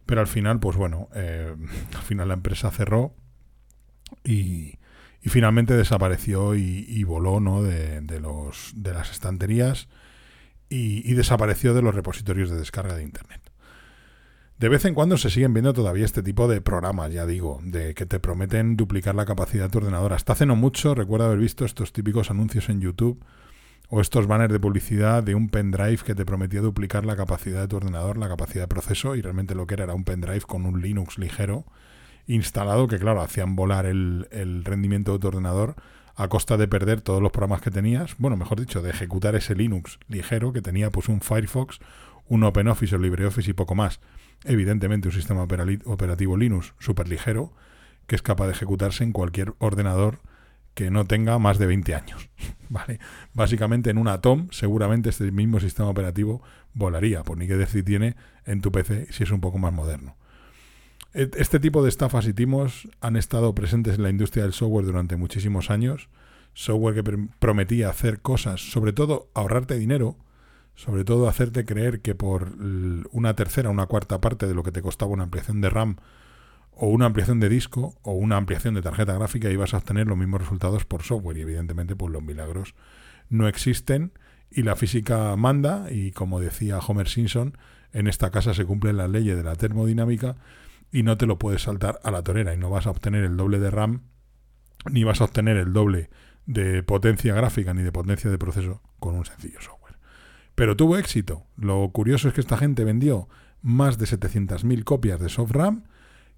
Pero 0.06 0.20
al 0.20 0.26
final, 0.26 0.60
pues 0.60 0.76
bueno, 0.76 1.08
eh, 1.14 1.54
al 1.94 2.02
final 2.02 2.28
la 2.28 2.34
empresa 2.34 2.70
cerró 2.70 3.14
y, 4.24 4.78
y 5.22 5.28
finalmente 5.28 5.76
desapareció 5.76 6.54
y, 6.54 7.04
voló 7.04 7.40
¿no? 7.40 7.62
de, 7.62 8.20
los, 8.20 8.72
de 8.74 8.94
las 8.94 9.10
estanterías 9.10 9.88
y, 10.68 11.12
desapareció 11.14 11.74
de 11.74 11.82
los 11.82 11.94
repositorios 11.94 12.50
de 12.50 12.56
descarga 12.56 12.94
de 12.94 13.02
Internet. 13.02 13.40
De 14.58 14.68
vez 14.68 14.84
en 14.84 14.94
cuando 14.94 15.16
se 15.16 15.30
siguen 15.30 15.54
viendo 15.54 15.72
todavía 15.72 16.04
este 16.04 16.22
tipo 16.22 16.46
de 16.46 16.60
programas, 16.60 17.12
ya 17.12 17.26
digo, 17.26 17.60
de 17.62 17.94
que 17.94 18.06
te 18.06 18.20
prometen 18.20 18.76
duplicar 18.76 19.14
la 19.14 19.24
capacidad 19.24 19.64
de 19.64 19.70
tu 19.70 19.78
ordenador. 19.78 20.12
Hasta 20.12 20.34
hace 20.34 20.46
no 20.46 20.54
mucho 20.54 20.94
recuerdo 20.94 21.26
haber 21.26 21.38
visto 21.38 21.64
estos 21.64 21.92
típicos 21.92 22.30
anuncios 22.30 22.68
en 22.68 22.80
YouTube 22.80 23.22
o 23.90 24.00
estos 24.00 24.28
banners 24.28 24.52
de 24.52 24.60
publicidad 24.60 25.22
de 25.22 25.34
un 25.34 25.48
pendrive 25.48 25.98
que 25.98 26.14
te 26.14 26.24
prometía 26.24 26.60
duplicar 26.60 27.04
la 27.04 27.16
capacidad 27.16 27.62
de 27.62 27.68
tu 27.68 27.76
ordenador, 27.76 28.16
la 28.18 28.28
capacidad 28.28 28.64
de 28.64 28.68
proceso, 28.68 29.16
y 29.16 29.20
realmente 29.20 29.56
lo 29.56 29.66
que 29.66 29.74
era 29.74 29.84
era 29.84 29.94
un 29.94 30.04
pendrive 30.04 30.42
con 30.42 30.64
un 30.64 30.80
Linux 30.80 31.18
ligero 31.18 31.64
instalado 32.28 32.86
que, 32.86 32.98
claro, 32.98 33.20
hacían 33.20 33.56
volar 33.56 33.86
el, 33.86 34.62
rendimiento 34.64 35.12
de 35.12 35.18
tu 35.18 35.26
ordenador 35.26 35.74
a 36.14 36.28
costa 36.28 36.56
de 36.56 36.68
perder 36.68 37.00
todos 37.00 37.20
los 37.20 37.32
programas 37.32 37.62
que 37.62 37.72
tenías, 37.72 38.14
bueno, 38.18 38.36
mejor 38.36 38.60
dicho, 38.60 38.80
de 38.80 38.90
ejecutar 38.90 39.34
ese 39.34 39.56
Linux 39.56 39.98
ligero 40.08 40.52
que 40.52 40.62
tenía 40.62 40.90
pues 40.90 41.08
un 41.08 41.20
Firefox, 41.20 41.80
un 42.28 42.44
OpenOffice 42.44 42.94
o 42.94 42.98
LibreOffice 42.98 43.50
y 43.50 43.54
poco 43.54 43.74
más. 43.74 44.00
Evidentemente 44.44 45.08
un 45.08 45.14
sistema 45.14 45.42
operativo 45.42 46.36
Linux 46.36 46.74
súper 46.78 47.08
ligero 47.08 47.52
que 48.06 48.14
es 48.14 48.22
capaz 48.22 48.46
de 48.46 48.52
ejecutarse 48.52 49.02
en 49.02 49.12
cualquier 49.12 49.54
ordenador 49.58 50.20
que 50.80 50.90
no 50.90 51.04
tenga 51.04 51.38
más 51.38 51.58
de 51.58 51.66
20 51.66 51.94
años. 51.94 52.30
¿vale? 52.70 53.00
Básicamente 53.34 53.90
en 53.90 53.98
un 53.98 54.08
Atom 54.08 54.48
seguramente 54.50 55.10
este 55.10 55.30
mismo 55.30 55.60
sistema 55.60 55.90
operativo 55.90 56.42
volaría, 56.72 57.22
por 57.22 57.36
ni 57.36 57.46
que 57.46 57.56
decir 57.58 57.84
tiene 57.84 58.16
en 58.46 58.62
tu 58.62 58.72
PC 58.72 59.12
si 59.12 59.24
es 59.24 59.30
un 59.30 59.42
poco 59.42 59.58
más 59.58 59.74
moderno. 59.74 60.16
Este 61.12 61.60
tipo 61.60 61.82
de 61.82 61.90
estafas 61.90 62.26
y 62.26 62.32
timos 62.32 62.88
han 63.02 63.16
estado 63.16 63.54
presentes 63.54 63.96
en 63.96 64.04
la 64.04 64.10
industria 64.10 64.44
del 64.44 64.54
software 64.54 64.86
durante 64.86 65.16
muchísimos 65.16 65.68
años. 65.68 66.08
Software 66.54 66.94
que 66.94 67.28
prometía 67.38 67.90
hacer 67.90 68.20
cosas, 68.20 68.70
sobre 68.70 68.94
todo 68.94 69.28
ahorrarte 69.34 69.76
dinero, 69.76 70.16
sobre 70.76 71.04
todo 71.04 71.28
hacerte 71.28 71.66
creer 71.66 72.00
que 72.00 72.14
por 72.14 72.54
una 73.12 73.34
tercera, 73.34 73.68
una 73.68 73.84
cuarta 73.84 74.22
parte 74.22 74.46
de 74.46 74.54
lo 74.54 74.62
que 74.62 74.72
te 74.72 74.80
costaba 74.80 75.12
una 75.12 75.24
ampliación 75.24 75.60
de 75.60 75.68
RAM 75.68 75.96
o 76.82 76.86
una 76.86 77.04
ampliación 77.04 77.40
de 77.40 77.50
disco 77.50 77.94
o 78.00 78.14
una 78.14 78.38
ampliación 78.38 78.72
de 78.72 78.80
tarjeta 78.80 79.12
gráfica 79.12 79.50
y 79.50 79.56
vas 79.56 79.74
a 79.74 79.76
obtener 79.76 80.06
los 80.06 80.16
mismos 80.16 80.40
resultados 80.40 80.86
por 80.86 81.02
software 81.02 81.36
y 81.36 81.42
evidentemente 81.42 81.94
pues 81.94 82.10
los 82.10 82.22
milagros 82.22 82.74
no 83.28 83.48
existen 83.48 84.12
y 84.50 84.62
la 84.62 84.76
física 84.76 85.36
manda 85.36 85.88
y 85.90 86.12
como 86.12 86.40
decía 86.40 86.78
Homer 86.78 87.06
Simpson, 87.06 87.58
en 87.92 88.06
esta 88.06 88.30
casa 88.30 88.54
se 88.54 88.64
cumplen 88.64 88.96
las 88.96 89.10
leyes 89.10 89.36
de 89.36 89.42
la 89.42 89.56
termodinámica 89.56 90.36
y 90.90 91.02
no 91.02 91.18
te 91.18 91.26
lo 91.26 91.38
puedes 91.38 91.60
saltar 91.60 92.00
a 92.02 92.10
la 92.10 92.22
torera 92.22 92.54
y 92.54 92.56
no 92.56 92.70
vas 92.70 92.86
a 92.86 92.90
obtener 92.90 93.24
el 93.24 93.36
doble 93.36 93.58
de 93.58 93.70
RAM 93.70 94.04
ni 94.90 95.04
vas 95.04 95.20
a 95.20 95.24
obtener 95.24 95.58
el 95.58 95.74
doble 95.74 96.08
de 96.46 96.82
potencia 96.82 97.34
gráfica 97.34 97.74
ni 97.74 97.82
de 97.82 97.92
potencia 97.92 98.30
de 98.30 98.38
proceso 98.38 98.80
con 98.98 99.14
un 99.16 99.26
sencillo 99.26 99.60
software. 99.60 99.98
Pero 100.54 100.76
tuvo 100.76 100.96
éxito. 100.96 101.44
Lo 101.58 101.90
curioso 101.90 102.28
es 102.28 102.32
que 102.32 102.40
esta 102.40 102.56
gente 102.56 102.84
vendió 102.84 103.28
más 103.60 103.98
de 103.98 104.06
700.000 104.06 104.82
copias 104.84 105.20
de 105.20 105.28
SoftRAM, 105.28 105.84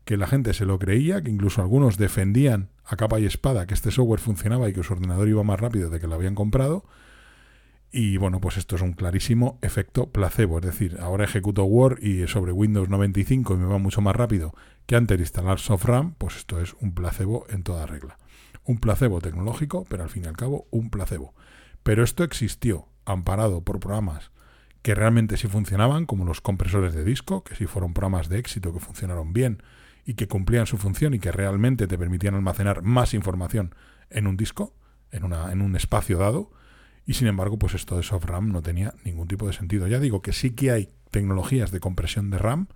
que 0.04 0.16
la 0.16 0.26
gente 0.26 0.52
se 0.54 0.66
lo 0.66 0.78
creía, 0.78 1.22
que 1.22 1.30
incluso 1.30 1.62
algunos 1.62 1.96
defendían 1.96 2.70
a 2.84 2.96
capa 2.96 3.20
y 3.20 3.26
espada 3.26 3.66
que 3.66 3.74
este 3.74 3.90
software 3.90 4.20
funcionaba 4.20 4.68
y 4.68 4.72
que 4.72 4.82
su 4.82 4.92
ordenador 4.92 5.28
iba 5.28 5.42
más 5.42 5.60
rápido 5.60 5.90
de 5.90 6.00
que 6.00 6.06
lo 6.06 6.14
habían 6.14 6.34
comprado. 6.34 6.84
Y 7.90 8.16
bueno, 8.16 8.40
pues 8.40 8.56
esto 8.56 8.76
es 8.76 8.82
un 8.82 8.94
clarísimo 8.94 9.58
efecto 9.60 10.10
placebo. 10.10 10.58
Es 10.58 10.64
decir, 10.64 10.96
ahora 11.00 11.24
ejecuto 11.24 11.64
Word 11.64 12.02
y 12.02 12.26
sobre 12.26 12.52
Windows 12.52 12.88
95 12.88 13.54
y 13.54 13.56
me 13.58 13.66
va 13.66 13.78
mucho 13.78 14.00
más 14.00 14.16
rápido 14.16 14.54
que 14.86 14.96
antes 14.96 15.18
de 15.18 15.22
instalar 15.22 15.60
SoftRAM, 15.60 16.14
pues 16.14 16.36
esto 16.36 16.60
es 16.60 16.74
un 16.80 16.94
placebo 16.94 17.44
en 17.50 17.62
toda 17.62 17.86
regla. 17.86 18.18
Un 18.64 18.78
placebo 18.78 19.20
tecnológico, 19.20 19.84
pero 19.88 20.02
al 20.02 20.08
fin 20.08 20.24
y 20.24 20.28
al 20.28 20.36
cabo 20.36 20.66
un 20.70 20.90
placebo. 20.90 21.34
Pero 21.82 22.02
esto 22.02 22.24
existió, 22.24 22.88
amparado 23.04 23.62
por 23.62 23.78
programas 23.78 24.30
que 24.82 24.94
realmente 24.94 25.36
sí 25.36 25.46
funcionaban, 25.46 26.06
como 26.06 26.24
los 26.24 26.40
compresores 26.40 26.92
de 26.94 27.04
disco, 27.04 27.44
que 27.44 27.54
sí 27.54 27.66
fueron 27.66 27.94
programas 27.94 28.28
de 28.28 28.38
éxito 28.38 28.72
que 28.72 28.80
funcionaron 28.80 29.32
bien 29.32 29.62
y 30.04 30.14
que 30.14 30.28
cumplían 30.28 30.66
su 30.66 30.78
función 30.78 31.14
y 31.14 31.18
que 31.18 31.32
realmente 31.32 31.86
te 31.86 31.98
permitían 31.98 32.34
almacenar 32.34 32.82
más 32.82 33.14
información 33.14 33.74
en 34.10 34.26
un 34.26 34.36
disco, 34.36 34.74
en, 35.10 35.24
una, 35.24 35.52
en 35.52 35.62
un 35.62 35.76
espacio 35.76 36.18
dado. 36.18 36.50
Y 37.06 37.14
sin 37.14 37.28
embargo, 37.28 37.58
pues 37.58 37.74
esto 37.74 37.96
de 37.96 38.02
soft 38.02 38.24
RAM 38.24 38.52
no 38.52 38.62
tenía 38.62 38.94
ningún 39.04 39.28
tipo 39.28 39.46
de 39.46 39.52
sentido. 39.52 39.86
Ya 39.86 40.00
digo 40.00 40.22
que 40.22 40.32
sí 40.32 40.50
que 40.50 40.70
hay 40.70 40.90
tecnologías 41.10 41.70
de 41.70 41.80
compresión 41.80 42.30
de 42.30 42.38
RAM, 42.38 42.68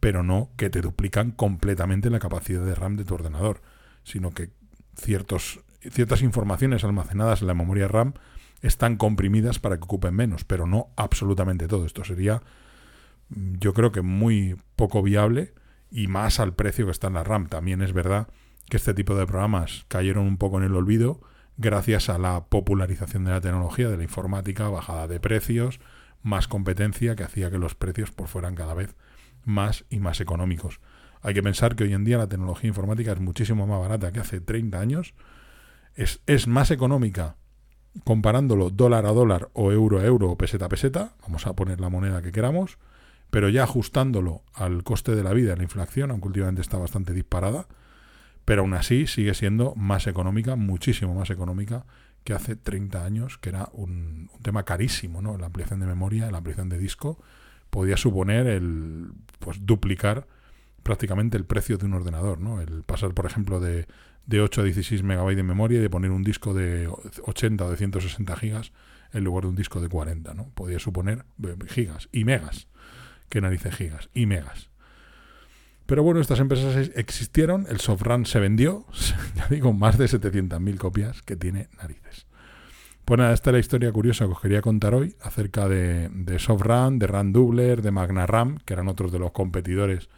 pero 0.00 0.22
no 0.22 0.50
que 0.56 0.70
te 0.70 0.80
duplican 0.80 1.30
completamente 1.30 2.10
la 2.10 2.18
capacidad 2.18 2.64
de 2.64 2.74
RAM 2.74 2.96
de 2.96 3.04
tu 3.04 3.14
ordenador, 3.14 3.62
sino 4.02 4.30
que 4.30 4.50
ciertos, 4.96 5.60
ciertas 5.80 6.22
informaciones 6.22 6.84
almacenadas 6.84 7.40
en 7.40 7.48
la 7.48 7.54
memoria 7.54 7.88
RAM 7.88 8.14
están 8.62 8.96
comprimidas 8.96 9.58
para 9.58 9.76
que 9.76 9.84
ocupen 9.84 10.14
menos, 10.14 10.44
pero 10.44 10.66
no 10.66 10.88
absolutamente 10.96 11.68
todo. 11.68 11.84
Esto 11.84 12.04
sería, 12.04 12.42
mm, 13.28 13.56
yo 13.60 13.74
creo 13.74 13.92
que 13.92 14.02
muy 14.02 14.56
poco 14.76 15.02
viable 15.02 15.52
y 15.94 16.08
más 16.08 16.40
al 16.40 16.54
precio 16.54 16.86
que 16.86 16.90
está 16.90 17.06
en 17.06 17.14
la 17.14 17.22
RAM. 17.22 17.46
También 17.46 17.80
es 17.80 17.92
verdad 17.92 18.26
que 18.68 18.76
este 18.76 18.94
tipo 18.94 19.14
de 19.14 19.26
programas 19.26 19.84
cayeron 19.86 20.26
un 20.26 20.38
poco 20.38 20.58
en 20.58 20.64
el 20.64 20.74
olvido 20.74 21.20
gracias 21.56 22.08
a 22.08 22.18
la 22.18 22.46
popularización 22.46 23.24
de 23.24 23.30
la 23.30 23.40
tecnología, 23.40 23.88
de 23.88 23.96
la 23.96 24.02
informática, 24.02 24.68
bajada 24.68 25.06
de 25.06 25.20
precios, 25.20 25.78
más 26.20 26.48
competencia 26.48 27.14
que 27.14 27.22
hacía 27.22 27.48
que 27.48 27.58
los 27.58 27.76
precios 27.76 28.10
por 28.10 28.26
fueran 28.26 28.56
cada 28.56 28.74
vez 28.74 28.96
más 29.44 29.84
y 29.88 30.00
más 30.00 30.20
económicos. 30.20 30.80
Hay 31.22 31.32
que 31.32 31.44
pensar 31.44 31.76
que 31.76 31.84
hoy 31.84 31.94
en 31.94 32.04
día 32.04 32.18
la 32.18 32.28
tecnología 32.28 32.66
informática 32.66 33.12
es 33.12 33.20
muchísimo 33.20 33.64
más 33.68 33.78
barata 33.78 34.10
que 34.10 34.18
hace 34.18 34.40
30 34.40 34.80
años, 34.80 35.14
es, 35.94 36.20
es 36.26 36.48
más 36.48 36.72
económica 36.72 37.36
comparándolo 38.02 38.70
dólar 38.70 39.06
a 39.06 39.12
dólar 39.12 39.48
o 39.52 39.70
euro 39.70 40.00
a 40.00 40.04
euro 40.04 40.28
o 40.32 40.36
peseta 40.36 40.64
a 40.64 40.68
peseta, 40.68 41.14
vamos 41.22 41.46
a 41.46 41.54
poner 41.54 41.80
la 41.80 41.88
moneda 41.88 42.20
que 42.20 42.32
queramos, 42.32 42.78
pero 43.34 43.48
ya 43.48 43.64
ajustándolo 43.64 44.44
al 44.52 44.84
coste 44.84 45.16
de 45.16 45.24
la 45.24 45.32
vida, 45.32 45.56
la 45.56 45.64
inflación, 45.64 46.12
aunque 46.12 46.28
últimamente 46.28 46.60
está 46.60 46.78
bastante 46.78 47.12
disparada, 47.12 47.66
pero 48.44 48.62
aún 48.62 48.74
así 48.74 49.08
sigue 49.08 49.34
siendo 49.34 49.74
más 49.74 50.06
económica, 50.06 50.54
muchísimo 50.54 51.16
más 51.16 51.30
económica 51.30 51.84
que 52.22 52.32
hace 52.32 52.54
30 52.54 53.04
años, 53.04 53.38
que 53.38 53.48
era 53.48 53.70
un, 53.72 54.30
tema 54.42 54.62
carísimo, 54.62 55.20
¿no? 55.20 55.36
La 55.36 55.46
ampliación 55.46 55.80
de 55.80 55.86
memoria, 55.86 56.30
la 56.30 56.38
ampliación 56.38 56.68
de 56.68 56.78
disco, 56.78 57.18
podía 57.70 57.96
suponer 57.96 58.46
el 58.46 59.08
pues 59.40 59.66
duplicar 59.66 60.28
prácticamente 60.84 61.36
el 61.36 61.44
precio 61.44 61.76
de 61.76 61.86
un 61.86 61.94
ordenador, 61.94 62.38
¿no? 62.38 62.60
El 62.60 62.84
pasar, 62.84 63.14
por 63.14 63.26
ejemplo, 63.26 63.58
de 63.58 63.88
de 64.26 64.40
8 64.40 64.60
a 64.60 64.64
16 64.64 65.02
megabytes 65.02 65.36
de 65.36 65.42
memoria 65.42 65.78
y 65.78 65.82
de 65.82 65.90
poner 65.90 66.10
un 66.10 66.22
disco 66.22 66.54
de 66.54 66.88
80 67.26 67.64
o 67.64 67.70
de 67.70 67.76
160 67.76 68.36
gigas 68.36 68.72
en 69.12 69.24
lugar 69.24 69.44
de 69.44 69.50
un 69.50 69.56
disco 69.56 69.80
de 69.80 69.88
40, 69.88 70.34
¿no? 70.34 70.50
Podía 70.54 70.78
suponer 70.78 71.24
eh, 71.42 71.56
gigas 71.66 72.08
y 72.10 72.24
megas. 72.24 72.68
Que 73.28 73.40
narices 73.40 73.74
gigas? 73.74 74.08
Y 74.14 74.26
megas. 74.26 74.70
Pero 75.86 76.02
bueno, 76.02 76.20
estas 76.20 76.40
empresas 76.40 76.90
existieron, 76.94 77.66
el 77.68 77.80
SoftRAN 77.80 78.24
se 78.24 78.40
vendió, 78.40 78.86
ya 79.34 79.48
digo, 79.48 79.72
más 79.72 79.98
de 79.98 80.06
700.000 80.06 80.76
copias 80.78 81.22
que 81.22 81.36
tiene 81.36 81.68
narices. 81.76 82.26
Pues 83.04 83.18
nada, 83.18 83.34
esta 83.34 83.50
es 83.50 83.54
la 83.54 83.60
historia 83.60 83.92
curiosa 83.92 84.24
que 84.24 84.32
os 84.32 84.40
quería 84.40 84.62
contar 84.62 84.94
hoy 84.94 85.14
acerca 85.20 85.68
de, 85.68 86.08
de 86.08 86.38
de 86.38 87.06
RAM 87.06 87.32
Doubler, 87.32 87.82
de 87.82 87.90
MagnaRAM, 87.90 88.58
que 88.64 88.72
eran 88.72 88.88
otros 88.88 89.12
de 89.12 89.18
los 89.18 89.32
competidores, 89.32 90.08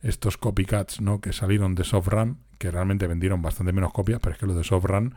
estos 0.00 0.38
copycats 0.38 1.02
¿no? 1.02 1.20
que 1.20 1.34
salieron 1.34 1.74
de 1.74 1.84
SoftRAM 1.84 2.38
que 2.62 2.70
realmente 2.70 3.08
vendieron 3.08 3.42
bastante 3.42 3.72
menos 3.72 3.92
copias, 3.92 4.20
pero 4.20 4.34
es 4.34 4.38
que 4.38 4.46
lo 4.46 4.54
de 4.54 4.62
SoftRun 4.62 5.16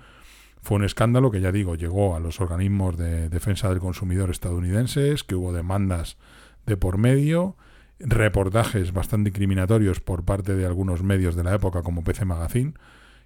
fue 0.64 0.78
un 0.78 0.84
escándalo 0.84 1.30
que 1.30 1.42
ya 1.42 1.52
digo, 1.52 1.76
llegó 1.76 2.16
a 2.16 2.20
los 2.20 2.42
organismos 2.42 2.98
de 2.98 3.30
defensa 3.30 3.70
del 3.70 3.78
consumidor 3.78 4.32
estadounidenses, 4.32 5.24
que 5.24 5.36
hubo 5.36 5.54
demandas 5.54 6.18
de 6.66 6.78
por 6.78 6.98
medio, 6.98 7.58
reportajes 8.00 8.94
bastante 8.94 9.30
incriminatorios 9.30 10.00
por 10.00 10.26
parte 10.26 10.56
de 10.56 10.66
algunos 10.66 11.04
medios 11.04 11.36
de 11.36 11.44
la 11.44 11.56
época 11.56 11.84
como 11.84 12.04
PC 12.04 12.26
Magazine 12.26 12.74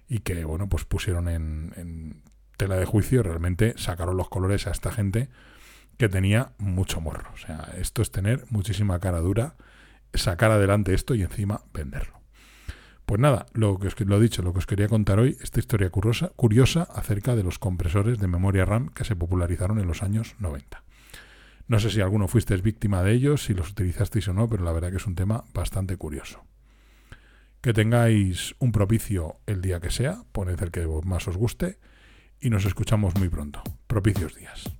y 0.08 0.20
que 0.20 0.44
bueno, 0.44 0.68
pues 0.68 0.84
pusieron 0.84 1.28
en, 1.28 1.72
en 1.76 2.22
tela 2.56 2.76
de 2.76 2.84
juicio, 2.84 3.22
realmente 3.22 3.74
sacaron 3.76 4.16
los 4.16 4.28
colores 4.28 4.66
a 4.66 4.70
esta 4.70 4.92
gente 4.92 5.28
que 5.96 6.08
tenía 6.08 6.52
mucho 6.58 7.00
morro. 7.00 7.30
O 7.34 7.36
sea, 7.36 7.72
esto 7.78 8.02
es 8.02 8.10
tener 8.10 8.44
muchísima 8.50 8.98
cara 9.00 9.20
dura, 9.20 9.54
sacar 10.14 10.50
adelante 10.50 10.94
esto 10.94 11.14
y 11.14 11.22
encima 11.22 11.62
venderlo. 11.72 12.20
Pues 13.06 13.20
nada, 13.20 13.46
lo 13.54 13.78
que 13.78 13.88
os 13.88 13.98
lo 14.00 14.16
he 14.16 14.20
dicho, 14.20 14.42
lo 14.42 14.52
que 14.52 14.60
os 14.60 14.66
quería 14.66 14.88
contar 14.88 15.18
hoy, 15.18 15.36
esta 15.42 15.58
historia 15.58 15.90
curiosa, 15.90 16.30
curiosa 16.36 16.82
acerca 16.82 17.34
de 17.34 17.42
los 17.42 17.58
compresores 17.58 18.18
de 18.18 18.28
memoria 18.28 18.64
RAM 18.64 18.88
que 18.88 19.04
se 19.04 19.16
popularizaron 19.16 19.80
en 19.80 19.88
los 19.88 20.02
años 20.02 20.36
90. 20.38 20.84
No 21.70 21.78
sé 21.78 21.88
si 21.90 22.00
alguno 22.00 22.26
fuisteis 22.26 22.62
víctima 22.62 23.00
de 23.04 23.12
ellos, 23.12 23.44
si 23.44 23.54
los 23.54 23.70
utilizasteis 23.70 24.26
o 24.26 24.32
no, 24.32 24.48
pero 24.48 24.64
la 24.64 24.72
verdad 24.72 24.90
que 24.90 24.96
es 24.96 25.06
un 25.06 25.14
tema 25.14 25.44
bastante 25.54 25.96
curioso. 25.96 26.44
Que 27.60 27.72
tengáis 27.72 28.56
un 28.58 28.72
propicio 28.72 29.36
el 29.46 29.60
día 29.60 29.78
que 29.78 29.92
sea, 29.92 30.24
poned 30.32 30.60
el 30.60 30.72
que 30.72 30.84
más 31.04 31.28
os 31.28 31.36
guste 31.36 31.78
y 32.40 32.50
nos 32.50 32.64
escuchamos 32.64 33.14
muy 33.14 33.28
pronto. 33.28 33.62
Propicios 33.86 34.34
días. 34.34 34.79